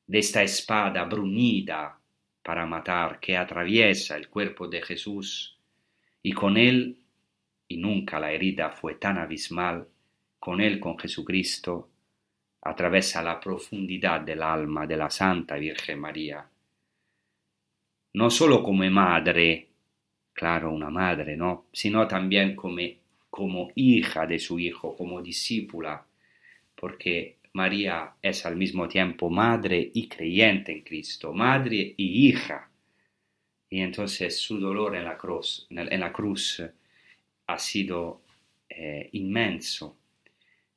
de 0.08 0.20
esta 0.20 0.44
espada 0.44 1.06
bruñida 1.06 1.98
para 2.44 2.66
matar 2.66 3.20
que 3.20 3.38
atraviesa 3.38 4.18
el 4.18 4.28
cuerpo 4.28 4.68
de 4.68 4.82
Jesús 4.82 5.58
y 6.24 6.34
con 6.34 6.58
él 6.58 7.01
y 7.72 7.78
nunca 7.78 8.20
la 8.20 8.34
herida 8.34 8.70
fue 8.70 8.96
tan 8.96 9.18
abismal, 9.18 9.88
con 10.38 10.60
él, 10.60 10.78
con 10.78 11.00
Jesucristo, 11.00 11.90
atraviesa 12.64 13.24
la 13.24 13.40
profundidad 13.40 14.20
del 14.20 14.44
alma 14.44 14.86
de 14.86 14.98
la 14.98 15.10
Santa 15.10 15.56
Virgen 15.56 16.00
María. 16.00 16.46
No 18.14 18.30
solo 18.30 18.62
como 18.62 18.84
madre, 18.90 19.70
claro, 20.34 20.72
una 20.72 20.90
madre, 20.90 21.38
¿no? 21.38 21.68
Sino 21.72 22.06
también 22.08 22.58
como, 22.58 22.82
como 23.30 23.72
hija 23.76 24.28
de 24.28 24.38
su 24.38 24.60
Hijo, 24.60 24.94
como 24.98 25.22
discípula, 25.22 26.06
porque 26.76 27.38
María 27.54 28.16
es 28.22 28.46
al 28.46 28.58
mismo 28.58 28.90
tiempo 28.90 29.30
madre 29.30 29.92
y 29.94 30.10
creyente 30.10 30.74
en 30.74 30.82
Cristo, 30.82 31.32
madre 31.32 31.94
y 31.96 32.28
hija. 32.28 32.70
Y 33.70 33.80
entonces 33.80 34.38
su 34.38 34.60
dolor 34.60 34.98
en 34.98 35.06
la 35.06 35.18
cruz, 35.18 35.68
en 35.70 36.00
la 36.02 36.12
cruz 36.12 36.62
ha 37.52 37.60
sido 37.60 38.22
eh, 38.70 39.10
inmenso, 39.14 39.98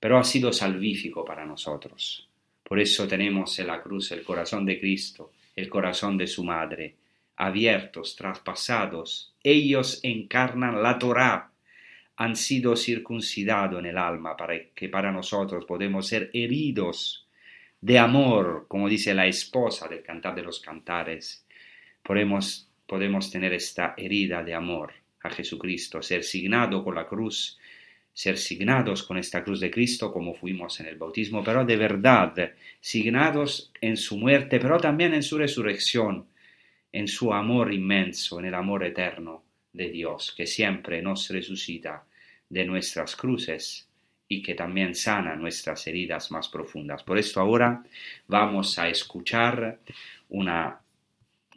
pero 0.00 0.18
ha 0.18 0.24
sido 0.24 0.52
salvífico 0.52 1.24
para 1.24 1.44
nosotros. 1.44 2.28
Por 2.62 2.80
eso 2.80 3.06
tenemos 3.06 3.58
en 3.58 3.68
la 3.68 3.80
cruz 3.80 4.10
el 4.12 4.24
corazón 4.24 4.64
de 4.66 4.80
Cristo, 4.80 5.32
el 5.54 5.68
corazón 5.68 6.16
de 6.16 6.26
su 6.26 6.42
madre, 6.44 6.96
abiertos, 7.36 8.16
traspasados. 8.16 9.34
Ellos 9.42 10.00
encarnan 10.02 10.82
la 10.82 10.98
Torá, 10.98 11.50
han 12.16 12.36
sido 12.36 12.76
circuncidados 12.76 13.78
en 13.78 13.86
el 13.86 13.98
alma 13.98 14.36
para 14.36 14.58
que 14.74 14.88
para 14.88 15.12
nosotros 15.12 15.64
podemos 15.64 16.06
ser 16.06 16.30
heridos 16.32 17.28
de 17.80 17.98
amor, 17.98 18.66
como 18.68 18.88
dice 18.88 19.14
la 19.14 19.26
esposa 19.26 19.88
del 19.88 20.02
cantar 20.02 20.34
de 20.34 20.42
los 20.42 20.60
cantares. 20.60 21.46
Podemos, 22.02 22.70
podemos 22.86 23.30
tener 23.30 23.52
esta 23.52 23.94
herida 23.96 24.42
de 24.42 24.54
amor 24.54 25.03
a 25.24 25.30
Jesucristo, 25.30 26.02
ser 26.02 26.22
signado 26.22 26.84
con 26.84 26.94
la 26.94 27.06
cruz, 27.06 27.58
ser 28.12 28.38
signados 28.38 29.02
con 29.02 29.16
esta 29.16 29.42
cruz 29.42 29.58
de 29.58 29.70
Cristo 29.70 30.12
como 30.12 30.34
fuimos 30.34 30.78
en 30.80 30.86
el 30.86 30.96
bautismo, 30.96 31.42
pero 31.42 31.64
de 31.64 31.76
verdad, 31.76 32.52
signados 32.80 33.72
en 33.80 33.96
su 33.96 34.16
muerte, 34.18 34.60
pero 34.60 34.78
también 34.78 35.14
en 35.14 35.22
su 35.22 35.36
resurrección, 35.38 36.26
en 36.92 37.08
su 37.08 37.32
amor 37.32 37.72
inmenso, 37.72 38.38
en 38.38 38.44
el 38.44 38.54
amor 38.54 38.84
eterno 38.84 39.42
de 39.72 39.90
Dios, 39.90 40.32
que 40.36 40.46
siempre 40.46 41.02
nos 41.02 41.28
resucita 41.30 42.04
de 42.48 42.64
nuestras 42.66 43.16
cruces 43.16 43.88
y 44.28 44.42
que 44.42 44.54
también 44.54 44.94
sana 44.94 45.34
nuestras 45.34 45.86
heridas 45.86 46.30
más 46.30 46.48
profundas. 46.48 47.02
Por 47.02 47.18
esto 47.18 47.40
ahora 47.40 47.82
vamos 48.28 48.78
a 48.78 48.88
escuchar 48.88 49.80
una 50.28 50.80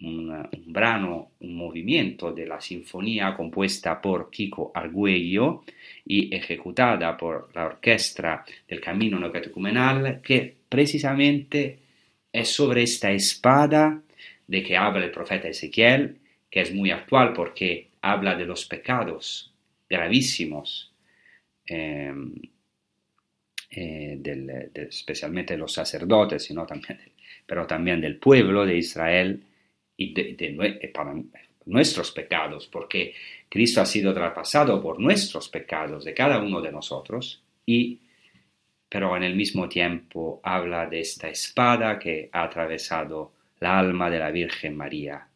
un, 0.01 0.47
brano, 0.67 1.31
un 1.39 1.55
movimiento 1.55 2.31
de 2.31 2.45
la 2.45 2.61
sinfonía 2.61 3.33
compuesta 3.35 4.01
por 4.01 4.29
Kiko 4.29 4.71
Argüello 4.73 5.63
y 6.05 6.33
ejecutada 6.35 7.17
por 7.17 7.49
la 7.55 7.65
orquesta 7.65 8.45
del 8.67 8.79
Camino 8.79 9.19
Neocatecumenal, 9.19 10.21
que 10.21 10.55
precisamente 10.69 11.79
es 12.31 12.49
sobre 12.49 12.83
esta 12.83 13.11
espada 13.11 14.01
de 14.45 14.63
que 14.63 14.77
habla 14.77 15.05
el 15.05 15.11
profeta 15.11 15.47
Ezequiel, 15.47 16.17
que 16.49 16.61
es 16.61 16.73
muy 16.73 16.91
actual 16.91 17.33
porque 17.33 17.87
habla 18.01 18.35
de 18.35 18.45
los 18.45 18.65
pecados 18.65 19.51
gravísimos, 19.89 20.91
em, 21.65 22.33
eh, 23.71 24.69
especialmente 24.89 25.53
de 25.53 25.59
los 25.59 25.73
sacerdotes, 25.73 26.43
sino 26.43 26.65
también, 26.65 26.99
pero 27.45 27.65
también 27.67 27.99
del 27.99 28.17
pueblo 28.17 28.65
de 28.65 28.77
Israel, 28.77 29.41
y 29.97 30.13
de, 30.13 30.35
eh, 30.39 30.87
para 30.93 31.13
nuestros 31.65 32.11
pecados, 32.11 32.67
porque 32.67 33.13
Cristo 33.49 33.81
ha 33.81 33.85
sido 33.85 34.13
traspasado 34.13 34.81
por 34.81 34.99
nuestros 34.99 35.49
pecados 35.49 36.05
de 36.05 36.13
cada 36.13 36.39
uno 36.39 36.61
de 36.61 36.71
nosotros, 36.71 37.41
y 37.65 37.99
pero 38.89 39.17
en 39.17 39.23
el 39.23 39.35
mismo 39.35 39.67
tiempo 39.67 40.39
habla 40.43 40.85
de 40.85 41.01
esta 41.01 41.27
espada 41.27 41.99
que 41.99 42.29
ha 42.31 42.43
atravesado 42.43 43.33
la 43.59 43.77
alma 43.77 44.09
de 44.09 44.19
la 44.19 44.31
Virgen 44.31 44.77
María. 44.77 45.27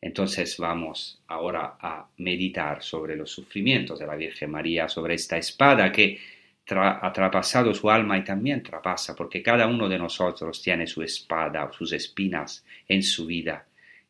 Entonces 0.00 0.56
vamos 0.58 1.20
ahora 1.26 1.78
a 1.80 2.08
meditar 2.18 2.84
sobre 2.84 3.16
los 3.16 3.30
sufrimientos 3.30 3.98
de 3.98 4.06
la 4.06 4.14
Virgen 4.14 4.52
María, 4.52 4.88
sobre 4.88 5.14
esta 5.14 5.36
espada 5.36 5.90
que 5.90 6.20
ha 6.68 7.12
traspasado 7.12 7.74
su 7.74 7.90
alma 7.90 8.18
y 8.18 8.24
también 8.24 8.62
traspasa, 8.62 9.16
porque 9.16 9.42
cada 9.42 9.66
uno 9.66 9.88
de 9.88 9.98
nosotros 9.98 10.62
tiene 10.62 10.86
su 10.86 11.02
espada, 11.02 11.68
sus 11.72 11.92
espinas 11.92 12.64
en 12.86 13.02
su 13.02 13.26
vida 13.26 13.65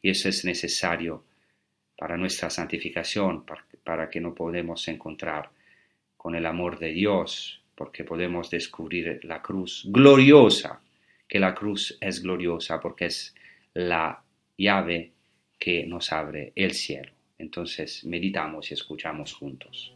y 0.07 0.11
eso 0.11 0.29
es 0.29 0.45
necesario 0.45 1.25
para 1.99 2.17
nuestra 2.17 2.49
santificación, 2.49 3.45
para, 3.83 4.09
que 4.09 4.21
no 4.21 4.37
podemos 4.37 4.87
encontrar 4.87 5.51
con 6.17 6.37
el 6.37 6.47
amor 6.47 6.79
de 6.79 6.93
Dios, 6.93 7.61
porque 7.75 8.05
podemos 8.05 8.49
descubrir 8.49 9.19
la 9.25 9.43
cruz 9.43 9.83
gloriosa, 9.89 10.81
que 11.27 11.41
la 11.41 11.57
cruz 11.57 11.99
es 12.01 12.23
gloriosa 12.23 12.79
porque 12.79 13.07
es 13.07 13.35
la 13.75 14.23
llave 14.57 15.11
que 15.59 15.85
nos 15.87 16.13
abre 16.13 16.53
el 16.55 16.73
cielo. 16.75 17.11
Entonces 17.37 18.05
meditamos 18.05 18.71
y 18.71 18.75
escuchamos 18.75 19.35
juntos. 19.35 19.95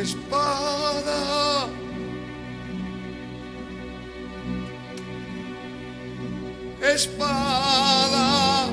espada. 0.00 1.68
Espada. 6.80 8.68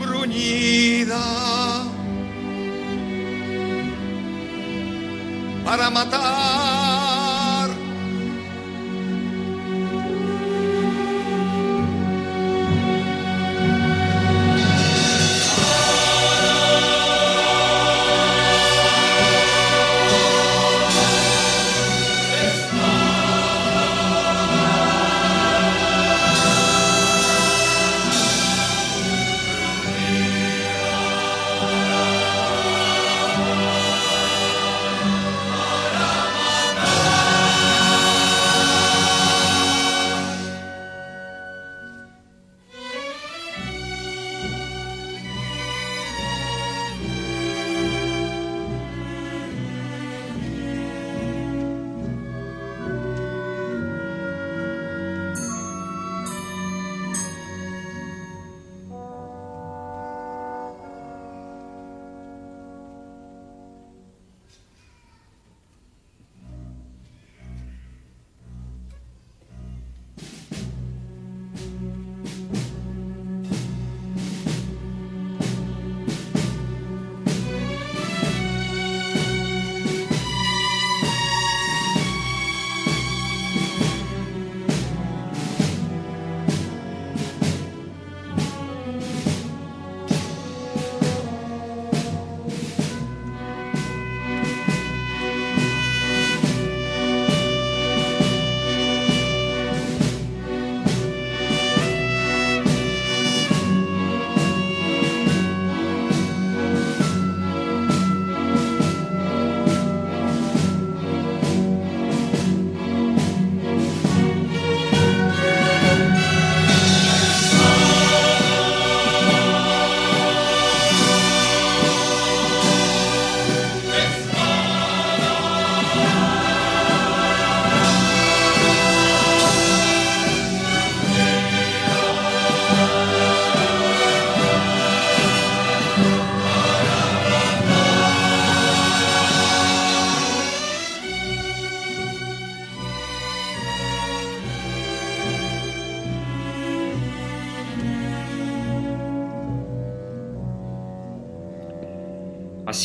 Bruñida. 0.00 1.24
Para 5.64 5.90
matar. 5.90 6.37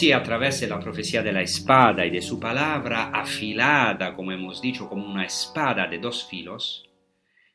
Así, 0.03 0.11
a 0.11 0.21
través 0.21 0.59
de 0.59 0.67
la 0.67 0.81
profecía 0.81 1.23
de 1.23 1.31
la 1.31 1.41
espada 1.41 2.05
y 2.05 2.09
de 2.09 2.21
su 2.21 2.37
palabra 2.37 3.05
afilada, 3.05 4.13
como 4.13 4.33
hemos 4.33 4.61
dicho, 4.61 4.89
como 4.89 5.09
una 5.09 5.25
espada 5.25 5.87
de 5.87 5.97
dos 5.97 6.27
filos, 6.27 6.83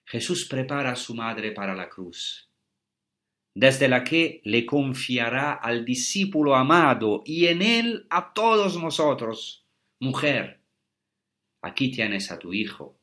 Jesús 0.07 0.47
prepara 0.47 0.93
a 0.93 0.97
su 0.97 1.15
madre 1.15 1.53
para 1.53 1.75
la 1.75 1.91
cruz, 1.91 2.49
desde 3.55 3.87
la 3.87 4.03
que 4.03 4.41
le 4.45 4.65
confiará 4.65 5.57
al 5.57 5.85
discípulo 5.85 6.55
amado 6.55 7.23
y 7.27 7.49
en 7.49 7.61
él 7.61 8.07
a 8.09 8.33
todos 8.33 8.83
nosotros, 8.83 9.67
mujer, 10.01 10.59
aquí 11.61 11.91
tienes 11.91 12.33
a 12.33 12.39
tu 12.39 12.55
hijo. 12.55 12.97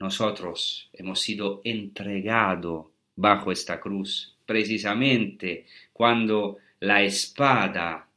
Nosotros 0.00 0.88
hemos 0.94 1.20
sido 1.20 1.60
entregados 1.64 2.86
bajo 3.14 3.52
esta 3.52 3.78
cruz, 3.78 4.38
precisamente 4.46 5.66
cuando 5.92 6.56
la 6.80 7.02
espada 7.02 8.08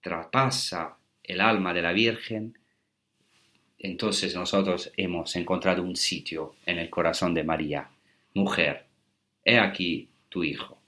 traspasa 0.00 0.96
el 1.22 1.40
alma 1.40 1.72
de 1.74 1.82
la 1.82 1.92
Virgen, 1.92 2.58
entonces 3.78 4.34
nosotros 4.34 4.92
hemos 4.96 5.36
encontrado 5.36 5.82
un 5.82 5.94
sitio 5.94 6.56
en 6.66 6.78
el 6.78 6.90
corazón 6.90 7.34
de 7.34 7.44
María. 7.44 7.88
Mujer, 8.34 8.86
he 9.44 9.58
aquí 9.58 10.08
tu 10.28 10.42
hijo. 10.42 10.80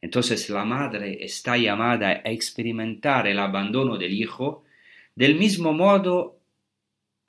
Entonces 0.00 0.48
la 0.50 0.64
madre 0.64 1.24
está 1.24 1.56
llamada 1.56 2.08
a 2.08 2.30
experimentar 2.30 3.26
el 3.26 3.38
abandono 3.38 3.96
del 3.96 4.12
hijo 4.12 4.64
del 5.14 5.34
mismo 5.34 5.72
modo 5.72 6.38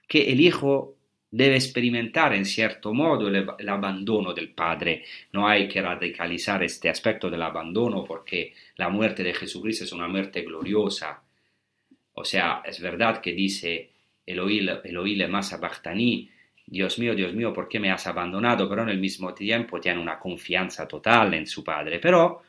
que 0.07 0.31
el 0.31 0.39
hijo 0.39 0.95
debe 1.31 1.55
experimentar 1.55 2.33
en 2.33 2.45
cierto 2.45 2.93
modo 2.93 3.29
el, 3.29 3.69
abandono 3.69 4.33
del 4.33 4.49
Padre. 4.49 5.03
No 5.31 5.47
hay 5.47 5.67
que 5.67 5.81
radicalizar 5.81 6.61
este 6.63 6.89
aspecto 6.89 7.29
del 7.29 7.41
abandono 7.41 8.03
porque 8.03 8.53
la 8.75 8.89
muerte 8.89 9.23
de 9.23 9.33
Jesucristo 9.33 9.85
es 9.85 9.93
una 9.93 10.09
muerte 10.09 10.41
gloriosa. 10.41 11.23
O 12.13 12.25
sea, 12.25 12.61
es 12.65 12.81
verdad 12.81 13.21
que 13.21 13.31
dice 13.31 13.89
Eloí 14.25 15.15
lema 15.15 15.41
sabachthani, 15.41 16.29
Dios 16.65 16.99
mío, 16.99 17.15
Dios 17.15 17.33
mío, 17.33 17.51
¿por 17.53 17.67
qué 17.67 17.79
me 17.79 17.91
has 17.91 18.07
abandonado? 18.07 18.69
Pero 18.69 18.83
en 18.83 18.89
el 18.89 18.99
mismo 18.99 19.33
tiempo 19.33 19.79
tiene 19.79 19.99
una 19.99 20.19
confianza 20.19 20.87
total 20.87 21.33
en 21.33 21.47
su 21.47 21.63
Padre. 21.63 21.99
Pero, 21.99 22.43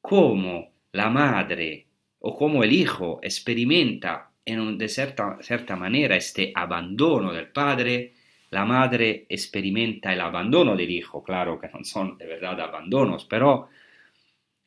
¿cómo 0.00 0.72
la 0.92 1.08
madre 1.10 1.86
o 2.20 2.36
cómo 2.36 2.64
el 2.64 2.72
hijo 2.72 3.20
experimenta 3.22 4.30
en 4.44 4.60
un, 4.60 4.78
de 4.78 4.88
cierta, 4.88 5.38
cierta 5.40 5.76
manera 5.76 6.16
este 6.16 6.52
abandono 6.54 7.32
del 7.32 7.48
Padre, 7.48 8.14
la 8.50 8.64
madre 8.64 9.26
experimenta 9.28 10.12
el 10.12 10.20
abandono 10.20 10.76
del 10.76 10.90
hijo, 10.90 11.22
claro 11.22 11.58
que 11.60 11.68
no 11.68 11.84
son 11.84 12.18
de 12.18 12.26
verdad 12.26 12.60
abandonos, 12.60 13.24
pero 13.24 13.68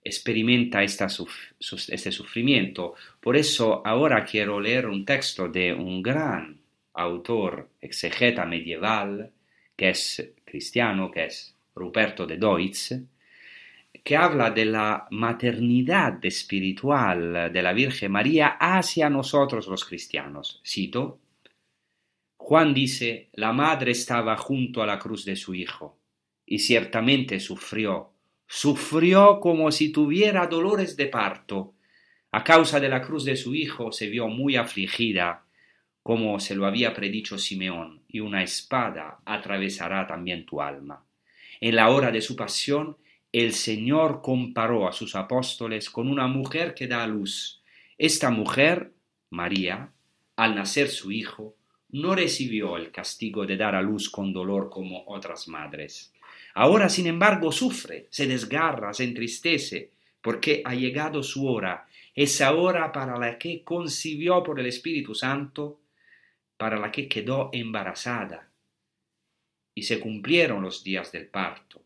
experimenta 0.03 0.83
este 0.83 2.11
sufrimiento. 2.11 2.95
Por 3.19 3.35
eso 3.37 3.81
ahora 3.85 4.23
quiero 4.23 4.59
leer 4.59 4.87
un 4.87 5.05
texto 5.05 5.47
de 5.47 5.73
un 5.73 6.01
gran 6.01 6.59
autor 6.93 7.69
exegeta 7.81 8.45
medieval, 8.45 9.31
que 9.75 9.89
es 9.89 10.33
cristiano, 10.45 11.09
que 11.09 11.25
es 11.25 11.55
Ruperto 11.75 12.25
de 12.25 12.37
Deutz, 12.37 12.93
que 14.03 14.17
habla 14.17 14.51
de 14.51 14.65
la 14.65 15.07
maternidad 15.11 16.23
espiritual 16.25 17.51
de 17.51 17.61
la 17.61 17.73
Virgen 17.73 18.11
María 18.11 18.57
hacia 18.59 19.09
nosotros 19.09 19.67
los 19.67 19.85
cristianos. 19.85 20.61
Cito, 20.65 21.19
Juan 22.45 22.73
dice, 22.73 23.29
la 23.35 23.53
madre 23.53 23.93
estaba 23.93 24.35
junto 24.35 24.83
a 24.83 24.85
la 24.85 24.99
cruz 24.99 25.23
de 25.23 25.37
su 25.37 25.55
hijo, 25.55 25.97
y 26.45 26.59
ciertamente 26.59 27.39
sufrió, 27.39 28.11
sufrió 28.45 29.39
como 29.39 29.71
si 29.71 29.93
tuviera 29.93 30.45
dolores 30.47 30.97
de 30.97 31.05
parto. 31.05 31.73
A 32.33 32.43
causa 32.43 32.81
de 32.81 32.89
la 32.89 33.01
cruz 33.01 33.23
de 33.23 33.37
su 33.37 33.55
hijo 33.55 33.93
se 33.93 34.09
vio 34.09 34.27
muy 34.27 34.57
afligida, 34.57 35.45
como 36.03 36.37
se 36.41 36.53
lo 36.53 36.65
había 36.65 36.93
predicho 36.93 37.37
Simeón, 37.37 38.01
y 38.09 38.19
una 38.19 38.43
espada 38.43 39.21
atravesará 39.23 40.05
también 40.05 40.45
tu 40.45 40.61
alma. 40.61 41.01
En 41.61 41.77
la 41.77 41.91
hora 41.91 42.11
de 42.11 42.19
su 42.19 42.35
pasión, 42.35 42.97
el 43.31 43.53
Señor 43.53 44.21
comparó 44.21 44.85
a 44.85 44.91
sus 44.91 45.15
apóstoles 45.15 45.89
con 45.89 46.09
una 46.09 46.27
mujer 46.27 46.73
que 46.73 46.87
da 46.87 47.03
a 47.03 47.07
luz. 47.07 47.63
Esta 47.97 48.31
mujer, 48.31 48.91
María, 49.29 49.93
al 50.35 50.55
nacer 50.55 50.89
su 50.89 51.09
hijo, 51.09 51.55
no 51.93 52.15
recibió 52.15 52.75
el 52.75 52.91
castigo 52.91 53.45
de 53.45 53.55
dar 53.55 53.75
a 53.75 53.81
luz 53.81 54.09
con 54.09 54.33
dolor 54.33 54.69
como 54.69 55.03
otras 55.07 55.47
madres. 55.47 56.11
Ahora, 56.55 56.89
sin 56.89 57.05
embargo, 57.07 57.51
sufre, 57.51 58.07
se 58.09 58.25
desgarra, 58.25 58.93
se 58.93 59.03
entristece, 59.03 59.91
porque 60.21 60.63
ha 60.65 60.73
llegado 60.73 61.21
su 61.21 61.47
hora, 61.47 61.87
esa 62.15 62.53
hora 62.55 62.91
para 62.91 63.17
la 63.19 63.37
que 63.37 63.63
concibió 63.63 64.43
por 64.43 64.59
el 64.59 64.65
Espíritu 64.65 65.13
Santo, 65.13 65.81
para 66.57 66.79
la 66.79 66.91
que 66.91 67.07
quedó 67.07 67.49
embarazada. 67.53 68.49
Y 69.75 69.83
se 69.83 69.99
cumplieron 69.99 70.63
los 70.63 70.83
días 70.83 71.11
del 71.11 71.27
parto, 71.27 71.81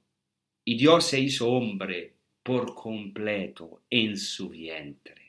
y 0.63 0.77
Dios 0.77 1.05
se 1.05 1.19
hizo 1.19 1.49
hombre 1.49 2.13
por 2.43 2.73
completo 2.75 3.81
en 3.89 4.17
su 4.17 4.49
vientre. 4.49 5.26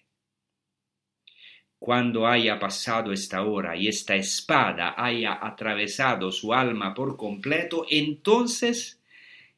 Cuando 1.79 2.27
haya 2.27 2.59
pasado 2.59 3.13
esta 3.13 3.43
hora 3.43 3.77
y 3.77 3.89
esta 3.89 4.17
espada 4.17 4.95
haya 4.97 5.39
atravesado 5.41 6.33
su 6.33 6.53
alma 6.53 6.93
por 6.93 7.17
completo, 7.17 7.87
entonces 7.89 9.01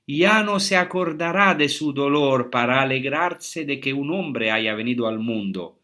ya 0.07 0.43
no 0.43 0.61
se 0.61 0.77
acordará 0.77 1.55
de 1.55 1.69
su 1.69 1.93
dolor 1.93 2.51
para 2.51 2.83
alegrarse 2.83 3.65
de 3.65 3.81
que 3.81 3.93
un 3.93 4.13
hombre 4.13 4.51
haya 4.51 4.75
venido 4.75 5.07
al 5.07 5.19
mundo, 5.19 5.81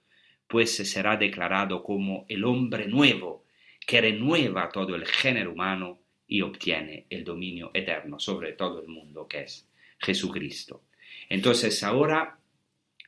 pues 0.47 0.75
se 0.75 0.85
será 0.85 1.17
declarado 1.17 1.83
como 1.83 2.27
el 2.29 2.45
hombre 2.45 2.87
nuevo, 2.87 3.45
que 3.87 4.01
renueva 4.01 4.69
todo 4.69 4.95
el 4.95 5.07
género 5.07 5.53
humano 5.53 6.01
y 6.27 6.43
obtiene 6.43 7.07
el 7.09 7.25
dominio 7.25 7.71
eterno 7.73 8.19
sobre 8.19 8.53
todo 8.53 8.83
el 8.83 8.89
mundo, 8.89 9.27
que 9.29 9.43
es 9.43 9.69
Jesucristo. 9.99 10.83
Entonces 11.29 11.83
ahora 11.83 12.39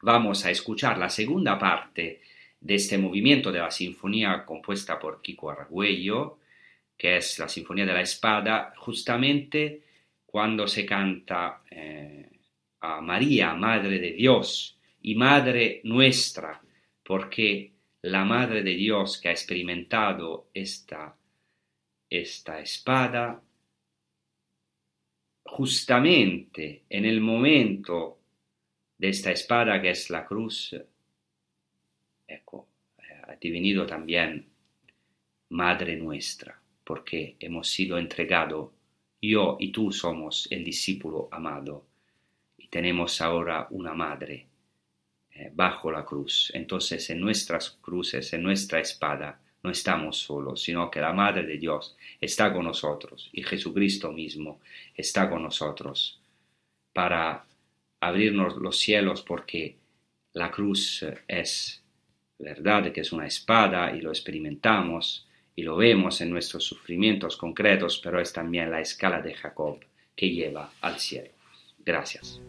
vamos 0.03 0.45
a 0.45 0.51
escuchar 0.51 0.99
la 0.99 1.11
segunda 1.11 1.59
parte 1.59 2.23
de 2.61 2.75
este 2.75 2.99
movimiento 2.99 3.53
de 3.53 3.61
la 3.61 3.71
sinfonía 3.71 4.45
compuesta 4.45 4.99
por 4.99 5.23
Kiko 5.23 5.51
Argüello, 5.51 6.39
que 6.97 7.17
es 7.17 7.39
la 7.39 7.49
Sinfonía 7.49 7.87
de 7.87 7.93
la 7.93 8.01
Espada, 8.01 8.75
justamente 8.77 9.85
cuando 10.27 10.67
se 10.67 10.85
canta 10.85 11.63
eh, 11.71 12.29
a 12.81 13.01
María, 13.01 13.55
Madre 13.55 14.01
de 14.01 14.13
Dios 14.13 14.77
y 15.03 15.15
Madre 15.15 15.81
nuestra, 15.85 16.61
porque 17.05 17.73
la 18.03 18.25
Madre 18.25 18.63
de 18.63 18.75
Dios 18.75 19.21
que 19.21 19.29
ha 19.29 19.33
experimentado 19.33 20.49
esta, 20.53 21.17
esta 22.11 22.61
espada, 22.61 23.41
justamente 25.45 26.83
en 26.91 27.05
el 27.05 27.21
momento 27.21 28.19
de 28.99 29.09
esta 29.09 29.31
espada 29.31 29.81
que 29.81 29.91
es 29.91 30.11
la 30.11 30.27
cruz, 30.27 30.75
ecco, 32.29 32.69
ha 33.27 33.35
devenido 33.41 33.87
también 33.87 34.47
Madre 35.51 35.97
nuestra, 35.97 36.61
porque 36.85 37.37
hemos 37.41 37.69
sido 37.69 37.97
entregados 37.99 38.71
yo 39.21 39.57
y 39.59 39.73
tú 39.73 39.91
somos 39.91 40.47
el 40.51 40.63
discípulo 40.63 41.29
amado 41.33 41.87
y 42.57 42.69
tenemos 42.69 43.21
ahora 43.21 43.67
una 43.71 43.95
madre 43.95 44.47
eh, 45.33 45.51
bajo 45.55 45.91
la 45.91 46.05
cruz. 46.05 46.53
Entonces 46.55 47.11
en 47.11 47.21
nuestras 47.21 47.71
cruces, 47.81 48.33
en 48.33 48.43
nuestra 48.43 48.81
espada, 48.81 49.41
no 49.63 49.71
estamos 49.71 50.19
solos, 50.19 50.63
sino 50.63 50.91
que 50.91 51.01
la 51.01 51.13
Madre 51.13 51.45
de 51.45 51.59
Dios 51.59 51.97
está 52.21 52.53
con 52.53 52.65
nosotros 52.65 53.29
y 53.33 53.43
Jesucristo 53.43 54.13
mismo 54.13 54.61
está 54.95 55.29
con 55.29 55.43
nosotros 55.43 56.21
para 56.93 57.45
abrirnos 58.01 58.57
los 58.57 58.79
cielos 58.79 59.23
porque 59.23 59.77
la 60.33 60.51
cruz 60.51 61.05
es 61.27 61.83
verdad 62.39 62.93
que 62.93 63.01
es 63.01 63.13
una 63.13 63.27
espada 63.27 63.95
y 63.95 64.01
lo 64.01 64.11
experimentamos, 64.11 65.27
y 65.57 65.63
lo 65.63 65.77
vemos 65.77 66.21
en 66.21 66.31
nuestros 66.31 66.65
sufrimientos 66.65 67.37
concretos, 67.37 68.01
pero 68.03 68.21
es 68.21 68.33
también 68.33 68.71
la 68.71 68.81
escala 68.81 69.21
de 69.21 69.35
Jacob 69.35 69.81
que 70.15 70.31
lleva 70.31 70.71
al 70.81 71.01
cielo. 71.01 71.31
Gracias. 71.85 72.41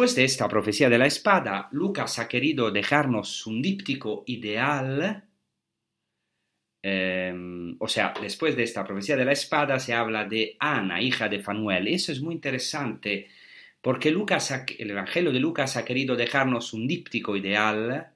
Después 0.00 0.16
de 0.16 0.24
esta 0.24 0.48
profecía 0.48 0.88
de 0.88 0.96
la 0.96 1.04
espada, 1.04 1.68
Lucas 1.72 2.18
ha 2.18 2.26
querido 2.26 2.70
dejarnos 2.70 3.46
un 3.46 3.60
díptico 3.60 4.24
ideal. 4.28 5.28
eh, 6.82 7.34
o 7.78 7.86
sea, 7.86 8.14
después 8.18 8.56
de 8.56 8.62
esta 8.62 8.82
profecía 8.82 9.14
de 9.14 9.26
la 9.26 9.32
espada 9.32 9.78
se 9.78 9.92
habla 9.92 10.24
de 10.24 10.56
Ana, 10.58 11.02
hija 11.02 11.28
de 11.28 11.40
Fanuel. 11.40 11.86
Eso 11.86 12.12
es 12.12 12.22
muy 12.22 12.34
interesante 12.34 13.28
porque 13.82 14.10
Lucas 14.10 14.50
el 14.78 14.90
Evangelio 14.90 15.32
de 15.32 15.40
Lucas 15.40 15.76
ha 15.76 15.84
querido 15.84 16.16
dejarnos 16.16 16.72
un 16.72 16.88
díptico 16.88 17.36
ideal 17.36 18.14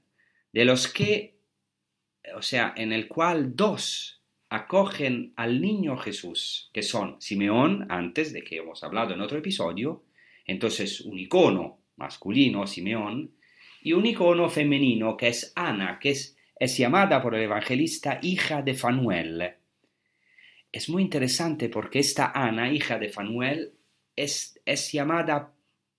de 0.54 0.64
los 0.64 0.88
que, 0.88 1.36
o 2.34 2.40
sea, 2.40 2.72
en 2.78 2.94
el 2.94 3.08
cual 3.08 3.54
dos 3.54 4.22
acogen 4.48 5.34
al 5.36 5.60
niño 5.60 5.98
Jesús, 5.98 6.70
que 6.72 6.82
son 6.82 7.20
Simeón, 7.20 7.86
antes 7.90 8.32
de 8.32 8.42
que 8.42 8.56
hemos 8.56 8.82
hablado 8.82 9.12
en 9.12 9.20
otro 9.20 9.36
episodio, 9.36 10.02
entonces 10.44 11.00
un 11.00 11.18
icono 11.18 11.78
masculino, 11.96 12.66
Simeón, 12.66 13.32
y 13.82 13.92
un 13.92 14.06
icono 14.06 14.48
femenino, 14.48 15.16
que 15.16 15.28
es 15.28 15.52
Ana, 15.54 15.98
que 15.98 16.10
es, 16.10 16.36
es 16.58 16.76
llamada 16.76 17.22
por 17.22 17.34
el 17.34 17.42
evangelista 17.42 18.18
hija 18.22 18.62
de 18.62 18.74
Fanuel. 18.74 19.54
Es 20.72 20.88
muy 20.88 21.02
interesante 21.02 21.68
porque 21.68 22.00
esta 22.00 22.32
Ana, 22.34 22.72
hija 22.72 22.98
de 22.98 23.08
Fanuel, 23.08 23.74
es, 24.16 24.60
es 24.64 24.90
llamada 24.92 25.52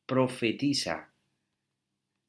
profetisa, 0.05 1.11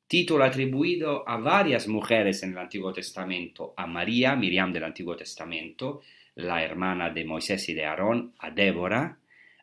título 0.06 0.44
atribuido 0.44 1.28
a 1.28 1.36
varias 1.38 1.88
mujeres 1.88 2.42
en 2.42 2.52
el 2.52 2.58
Antiguo 2.58 2.92
Testamento, 2.92 3.74
a 3.76 3.86
María, 3.86 4.36
Miriam 4.36 4.72
del 4.72 4.84
Antiguo 4.84 5.16
Testamento, 5.16 6.02
la 6.36 6.62
hermana 6.62 7.10
de 7.10 7.24
Moisés 7.24 7.68
y 7.68 7.74
de 7.74 7.84
Aarón, 7.84 8.34
a 8.38 8.50
Débora, 8.50 9.18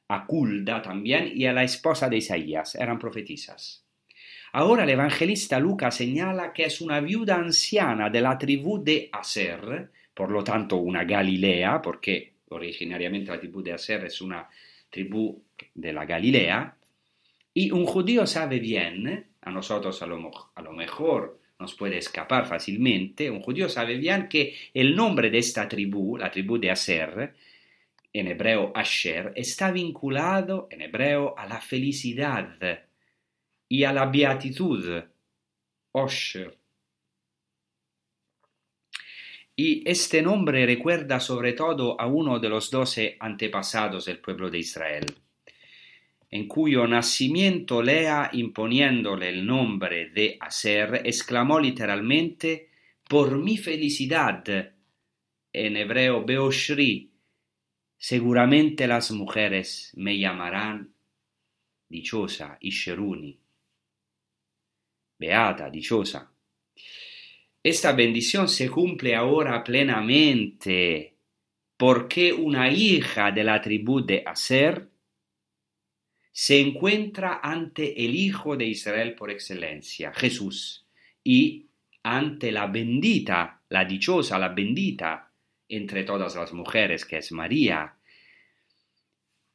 a 0.07 0.25
Culda 0.25 0.81
también 0.81 1.31
y 1.33 1.45
a 1.45 1.53
la 1.53 1.63
esposa 1.63 2.09
de 2.09 2.17
Isaías, 2.17 2.75
eran 2.75 2.99
profetisas. 2.99 3.83
Ahora 4.53 4.83
el 4.83 4.91
evangelista 4.91 5.59
Lucas 5.59 5.95
señala 5.95 6.53
que 6.53 6.65
es 6.65 6.79
una 6.79 6.99
viuda 6.99 7.35
anciana 7.35 8.09
de 8.09 8.21
la 8.21 8.37
tribu 8.37 8.83
de 8.83 9.09
Aser, 9.11 9.89
por 10.13 10.29
lo 10.29 10.43
tanto 10.43 10.77
una 10.77 11.03
Galilea, 11.03 11.81
porque 11.81 12.33
originariamente 12.49 13.31
la 13.31 13.39
tribu 13.39 13.63
de 13.63 13.73
Aser 13.73 14.05
es 14.05 14.21
una 14.21 14.47
tribu 14.91 15.41
de 15.73 15.91
la 15.91 16.05
Galilea, 16.05 16.75
y 17.55 17.71
un 17.71 17.85
judío 17.85 18.27
sabe 18.27 18.59
bien, 18.59 19.25
a 19.41 19.51
nosotros 19.51 20.01
a 20.03 20.05
lo, 20.05 20.31
a 20.53 20.61
lo 20.61 20.71
mejor 20.71 21.39
nos 21.59 21.73
puede 21.73 21.97
escapar 21.97 22.45
fácilmente, 22.45 23.31
un 23.31 23.41
judío 23.41 23.69
sabe 23.69 23.97
bien 23.97 24.27
que 24.27 24.55
el 24.73 24.95
nombre 24.95 25.31
de 25.31 25.39
esta 25.39 25.67
tribu, 25.67 26.17
la 26.17 26.29
tribu 26.29 26.59
de 26.59 26.69
Aser, 26.69 27.33
en 28.13 28.27
hebreo 28.27 28.71
Asher, 28.75 29.33
está 29.35 29.71
vinculado 29.71 30.67
en 30.69 30.83
hebreo 30.83 31.33
a 31.37 31.47
la 31.47 31.59
felicidad 31.59 32.59
y 33.67 33.83
a 33.83 33.91
la 33.91 34.05
beatitud, 34.05 35.03
Osher. 35.91 36.57
Y 39.55 39.87
este 39.87 40.21
nombre 40.21 40.65
recuerda 40.65 41.19
sobre 41.19 41.53
todo 41.53 41.99
a 41.99 42.07
uno 42.07 42.39
de 42.39 42.49
los 42.49 42.69
doce 42.71 43.17
antepasados 43.19 44.05
del 44.05 44.19
pueblo 44.19 44.49
de 44.49 44.59
Israel, 44.59 45.05
en 46.29 46.47
cuyo 46.47 46.87
nacimiento 46.87 47.81
Lea, 47.81 48.29
imponiéndole 48.33 49.29
el 49.29 49.45
nombre 49.45 50.09
de 50.09 50.37
Aser, 50.39 51.01
exclamó 51.03 51.59
literalmente, 51.59 52.69
por 53.07 53.37
mi 53.37 53.57
felicidad, 53.57 54.43
en 55.53 55.77
hebreo 55.77 56.25
Beoshri, 56.25 57.12
seguramente 58.03 58.85
las 58.85 59.11
mujeres 59.11 59.93
me 59.95 60.19
llamarán 60.19 60.93
dichosa, 61.87 62.57
Isheruni, 62.59 63.39
beata, 65.17 65.69
dichosa. 65.69 66.29
Esta 67.63 67.93
bendición 67.93 68.49
se 68.49 68.69
cumple 68.69 69.15
ahora 69.15 69.63
plenamente 69.63 71.15
porque 71.77 72.33
una 72.33 72.69
hija 72.69 73.31
de 73.31 73.45
la 73.45 73.61
tribu 73.61 74.05
de 74.05 74.21
Aser 74.25 74.89
se 76.29 76.59
encuentra 76.59 77.39
ante 77.41 78.03
el 78.03 78.15
Hijo 78.15 78.57
de 78.57 78.65
Israel 78.65 79.15
por 79.15 79.31
excelencia, 79.31 80.11
Jesús, 80.13 80.85
y 81.23 81.67
ante 82.03 82.51
la 82.51 82.67
bendita, 82.67 83.61
la 83.69 83.85
dichosa, 83.85 84.37
la 84.37 84.49
bendita 84.49 85.32
entre 85.69 86.03
todas 86.03 86.35
las 86.35 86.53
mujeres, 86.53 87.05
que 87.05 87.17
es 87.17 87.31
María. 87.31 87.95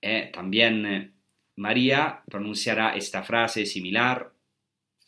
Eh, 0.00 0.30
también 0.32 0.86
eh, 0.86 1.10
María 1.56 2.22
pronunciará 2.30 2.94
esta 2.96 3.22
frase 3.22 3.66
similar 3.66 4.32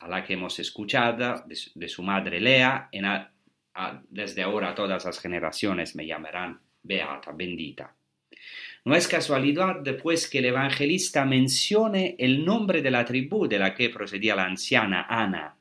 a 0.01 0.09
la 0.09 0.25
que 0.25 0.35
hemos 0.35 0.59
escuchado 0.59 1.45
de, 1.47 1.89
su- 1.89 2.03
madre 2.03 2.41
Lea, 2.41 2.89
desde 4.09 4.43
ahora 4.43 4.75
todas 4.75 5.05
las 5.05 5.21
generaciones 5.21 5.95
me 5.95 6.07
llamarán 6.07 6.61
beata, 6.83 7.33
bendita. 7.33 7.95
No 8.85 8.95
es 8.95 9.07
casualidad 9.07 9.83
pues 10.03 10.29
que 10.29 10.39
el 10.39 10.47
evangelista 10.47 11.27
mencione 11.27 12.17
el 12.19 12.45
nombre 12.45 12.81
de 12.81 12.91
la 12.91 13.05
tribu 13.05 13.47
de 13.47 13.59
la 13.59 13.75
que 13.75 13.91
procedía 13.91 14.35
la 14.35 14.47
anciana 14.47 15.07
Ana, 15.09 15.55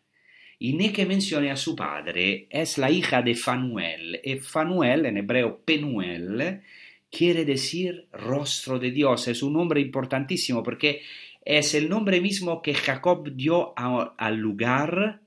y 0.59 0.73
ni 0.73 0.91
que 0.91 1.05
mencione 1.05 1.51
a 1.51 1.55
su 1.55 1.75
padre, 1.75 2.47
es 2.49 2.77
la 2.77 2.91
hija 2.91 3.21
de 3.21 3.33
Fanuel, 3.35 4.19
y 4.23 4.35
Fanuel 4.37 5.05
en 5.05 5.17
hebreo 5.17 5.61
Penuel 5.63 6.61
quiere 7.09 7.45
decir 7.45 8.07
rostro 8.11 8.77
de 8.77 8.91
Dios, 8.91 9.27
es 9.27 9.41
un 9.41 9.53
nombre 9.53 9.79
importantísimo 9.81 10.61
porque 10.61 11.01
es 11.43 11.73
el 11.73 11.89
nombre 11.89 12.21
mismo 12.21 12.61
que 12.61 12.73
Jacob 12.73 13.31
dio 13.33 13.73
al 13.77 14.35
lugar, 14.37 15.21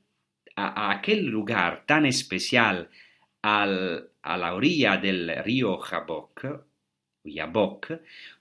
a, 0.55 0.89
a 0.91 0.93
aquel 0.93 1.27
lugar 1.27 1.85
tan 1.87 2.07
especial 2.07 2.91
al- 3.43 4.11
a 4.23 4.37
la 4.37 4.55
orilla 4.55 4.99
del 4.99 5.35
río 5.43 5.79
Jabok, 5.79 6.47
Yabok, 7.25 7.93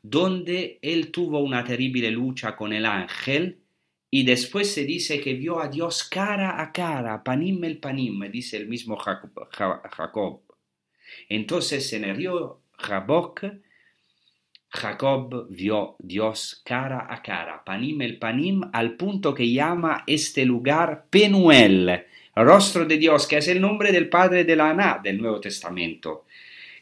donde 0.03 0.77
él 0.81 1.09
tuvo 1.11 1.39
una 1.39 1.63
terrible 1.63 2.11
lucha 2.11 2.55
con 2.55 2.73
el 2.73 2.85
ángel 2.85 3.60
y 4.13 4.23
después 4.25 4.73
se 4.73 4.83
dice 4.83 5.21
que 5.21 5.33
vio 5.33 5.59
a 5.61 5.69
Dios 5.69 6.03
cara 6.03 6.61
a 6.61 6.71
cara, 6.71 7.23
panim 7.23 7.63
el 7.63 7.79
panim, 7.79 8.19
dice 8.29 8.57
el 8.57 8.67
mismo 8.67 8.97
Jacob. 8.97 9.31
Ja- 9.57 9.81
Jacob. 9.89 10.41
Entonces 11.29 11.91
en 11.93 12.03
el 12.03 12.15
río 12.17 12.61
Jabok, 12.77 13.45
Jacob 14.69 15.47
vio 15.49 15.95
Dios 15.99 16.61
cara 16.63 17.07
a 17.09 17.21
cara, 17.21 17.61
panim 17.63 18.01
el 18.01 18.17
panim, 18.17 18.61
al 18.71 18.95
punto 18.95 19.33
que 19.33 19.51
llama 19.51 20.03
este 20.07 20.45
lugar 20.45 21.07
Penuel, 21.09 22.05
rostro 22.35 22.85
de 22.85 22.97
Dios, 22.97 23.27
que 23.27 23.37
es 23.37 23.47
el 23.49 23.59
nombre 23.59 23.91
del 23.91 24.07
padre 24.09 24.45
de 24.45 24.55
la 24.55 24.69
Aná 24.69 24.99
del 25.03 25.21
Nuevo 25.21 25.39
Testamento. 25.41 26.25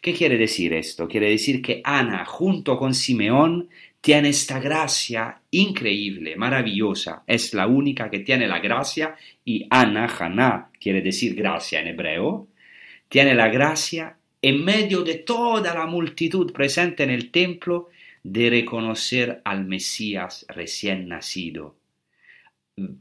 ¿Qué 0.01 0.13
quiere 0.13 0.38
decir 0.38 0.71
esto? 0.73 1.07
Quiere 1.07 1.30
decir 1.30 1.61
que 1.61 1.82
Ana, 1.84 2.23
junto 2.25 2.77
con 2.77 2.93
Simeón, 2.93 3.69
tiene 4.02 4.30
esta 4.30 4.60
gracia 4.60 5.41
increíble, 5.52 6.36
maravillosa. 6.36 7.24
Es 7.28 7.54
la 7.54 7.68
única 7.68 8.10
que 8.10 8.20
tiene 8.20 8.47
la 8.47 8.60
gracia 8.60 9.16
y 9.43 9.68
Ana, 9.70 10.06
Haná, 10.06 10.70
quiere 10.80 11.02
decir 11.02 11.36
gracia 11.36 11.82
en 11.82 11.88
hebreo, 11.88 12.47
tiene 13.10 13.36
la 13.36 13.50
gracia 13.50 14.18
en 14.41 14.64
medio 14.64 15.02
de 15.04 15.16
toda 15.16 15.74
la 15.74 15.86
multitud 15.86 16.52
presente 16.54 17.04
en 17.04 17.10
el 17.10 17.30
templo 17.30 17.89
de 18.24 18.50
reconocer 18.50 19.41
al 19.43 19.66
Mesías 19.66 20.45
recién 20.50 21.10
nacido. 21.10 21.76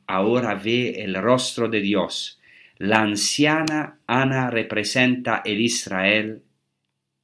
Ahora 0.06 0.54
ve 0.56 1.02
el 1.02 1.14
rostro 1.14 1.68
de 1.68 1.80
Dios. 1.80 2.40
La 2.78 3.00
anciana 3.00 3.98
Ana 4.06 4.50
representa 4.50 5.42
el 5.44 5.60
Israel 5.60 6.42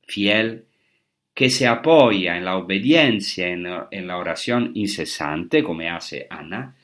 fiel 0.02 0.66
que 1.34 1.50
se 1.50 1.66
apoya 1.66 2.36
en 2.36 2.44
la 2.44 2.56
obediencia, 2.56 3.48
en, 3.48 3.66
en 3.90 4.06
la 4.06 4.16
oración 4.16 4.70
incesante, 4.74 5.62
como 5.62 5.82
hace 5.90 6.26
Ana, 6.30 6.76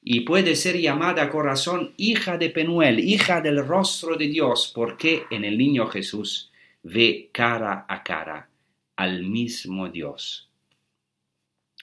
y 0.00 0.20
puede 0.20 0.54
ser 0.54 0.80
llamada 0.80 1.28
corazón 1.28 1.92
hija 1.96 2.38
de 2.38 2.50
Penuel, 2.50 3.00
hija 3.00 3.40
del 3.40 3.66
rostro 3.66 4.16
de 4.16 4.28
Dios, 4.28 4.70
porque 4.72 5.24
en 5.30 5.44
el 5.44 5.58
niño 5.58 5.88
Jesús 5.88 6.52
ve 6.84 7.30
cara 7.32 7.84
a 7.88 8.04
cara 8.04 8.48
al 8.94 9.24
mismo 9.24 9.88
Dios. 9.88 10.48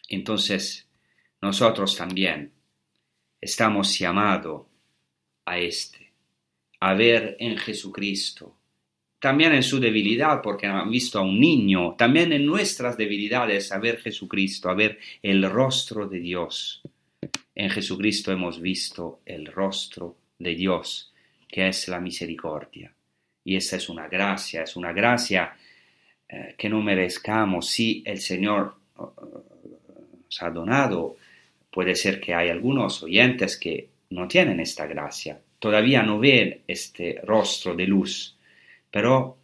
Entonces, 0.08 0.88
nosotros 1.42 1.98
también 1.98 2.54
estamos 3.42 4.00
llamados 4.00 4.68
a 5.44 5.60
este, 5.60 6.14
a 6.80 6.94
ver 6.94 7.36
en 7.40 7.58
Jesucristo, 7.58 8.56
también 9.24 9.54
en 9.54 9.64
su 9.64 9.80
debilidad, 9.80 10.42
porque 10.42 10.68
han 10.68 10.92
visto 10.92 11.18
a 11.18 11.22
un 11.22 11.40
niño, 11.40 11.96
también 11.98 12.34
en 12.34 12.46
nuestras 12.46 12.98
debilidades, 12.98 13.72
a 13.72 13.80
ver 13.80 14.02
Jesucristo, 14.02 14.70
a 14.70 14.74
ver 14.74 15.00
el 15.22 15.50
rostro 15.50 16.10
de 16.10 16.20
Dios. 16.20 16.82
En 17.56 17.70
Jesucristo 17.70 18.34
hemos 18.34 18.60
visto 18.60 19.22
el 19.26 19.46
rostro 19.46 20.18
de 20.38 20.56
Dios, 20.56 21.14
que 21.48 21.70
es 21.70 21.88
la 21.88 22.02
misericordia. 22.02 22.94
Y 23.46 23.56
esta 23.56 23.78
es 23.78 23.88
una 23.88 24.10
gracia, 24.10 24.64
es 24.64 24.76
una 24.76 24.92
gracia 24.92 25.56
eh, 26.28 26.56
que 26.58 26.68
no 26.68 26.82
merezcamos 26.82 27.70
si 27.70 28.04
el 28.06 28.20
Señor 28.20 28.76
eh, 29.00 29.04
nos 30.26 30.42
ha 30.42 30.50
donado 30.50 31.16
puede 31.72 31.96
ser 31.96 32.20
que 32.20 32.34
hay 32.34 32.50
algunos 32.50 33.02
oyentes 33.02 33.56
que 33.58 33.88
no 34.10 34.28
tienen 34.28 34.60
esta 34.60 34.86
gracia, 34.86 35.40
todavía 35.60 36.04
no 36.04 36.20
ven 36.20 36.60
este 36.68 37.22
rostro 37.24 37.74
de 37.74 37.88
luz, 37.88 38.36
pero 38.94 39.40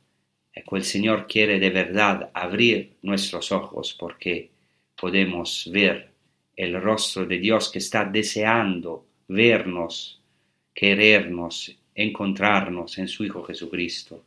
el 0.54 0.84
Señor 0.84 1.26
quiere 1.26 1.60
de 1.60 1.72
verdad 1.72 2.30
abrir 2.36 2.98
nuestros 3.02 3.52
ojos 3.52 3.96
porque 4.00 4.52
podemos 4.96 5.68
ver 5.74 6.12
el 6.56 6.80
rostro 6.80 7.26
de 7.26 7.40
Dios 7.40 7.72
que 7.72 7.80
está 7.80 8.06
deseando 8.06 9.08
vernos, 9.28 10.22
querernos, 10.72 11.76
encontrarnos 11.96 13.00
en 13.00 13.08
su 13.08 13.26
Hijo 13.26 13.44
Jesucristo. 13.44 14.26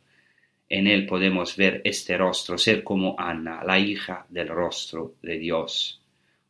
En 0.67 0.87
Él 0.87 1.05
podemos 1.05 1.55
ver 1.55 1.79
este 1.85 2.17
rostro, 2.17 2.57
ser 2.57 2.83
como 2.83 3.15
Ana, 3.17 3.63
la 3.63 3.79
hija 3.79 4.25
del 4.27 4.49
rostro 4.49 5.13
de 5.21 5.37
Dios, 5.39 6.01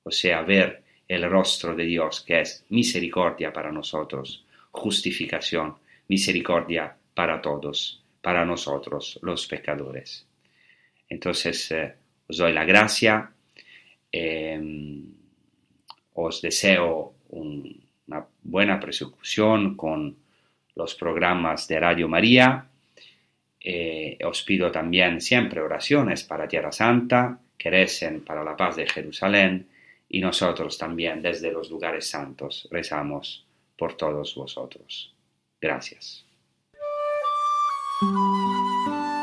o 0.01 0.09
sea, 0.09 0.41
ver 0.41 0.82
el 1.07 1.30
rostro 1.30 1.76
de 1.76 1.86
Dios 1.86 2.21
que 2.21 2.41
es 2.41 2.65
misericordia 2.69 3.53
para 3.53 3.71
nosotros, 3.71 4.43
justificación, 4.71 5.76
misericordia 6.07 6.97
para 7.13 7.39
todos 7.39 8.03
para 8.24 8.45
nosotros 8.45 9.19
los 9.21 9.45
pecadores. 9.47 10.26
Entonces, 11.09 11.69
eh, 11.71 11.93
os 12.26 12.38
doy 12.38 12.53
la 12.53 12.63
gracia, 12.63 13.30
em, 14.09 15.03
os 16.13 16.41
deseo 16.41 17.15
una 17.30 18.26
buena 18.41 18.80
persecución 18.80 19.76
con 19.76 20.15
los 20.76 20.95
programas 20.95 21.67
de 21.67 21.80
Radio 21.82 22.07
María. 22.07 22.65
Eh, 23.59 24.17
os 24.24 24.41
pido 24.43 24.71
también 24.71 25.19
siempre 25.19 25.59
oraciones 25.59 26.24
para 26.24 26.47
Tierra 26.47 26.71
Santa, 26.71 27.38
que 27.57 27.69
recen 27.69 28.24
para 28.24 28.43
la 28.43 28.55
paz 28.55 28.78
de 28.78 28.88
Jerusalén 28.88 29.67
y 30.07 30.21
nosotros 30.21 30.78
también 30.78 31.21
desde 31.21 31.51
los 31.51 31.69
lugares 31.69 32.09
santos 32.09 32.69
rezamos 32.71 33.45
por 33.78 33.97
todos 33.97 34.36
vosotros. 34.36 35.13
Gracias. 35.59 36.33
Hoy 38.04 39.22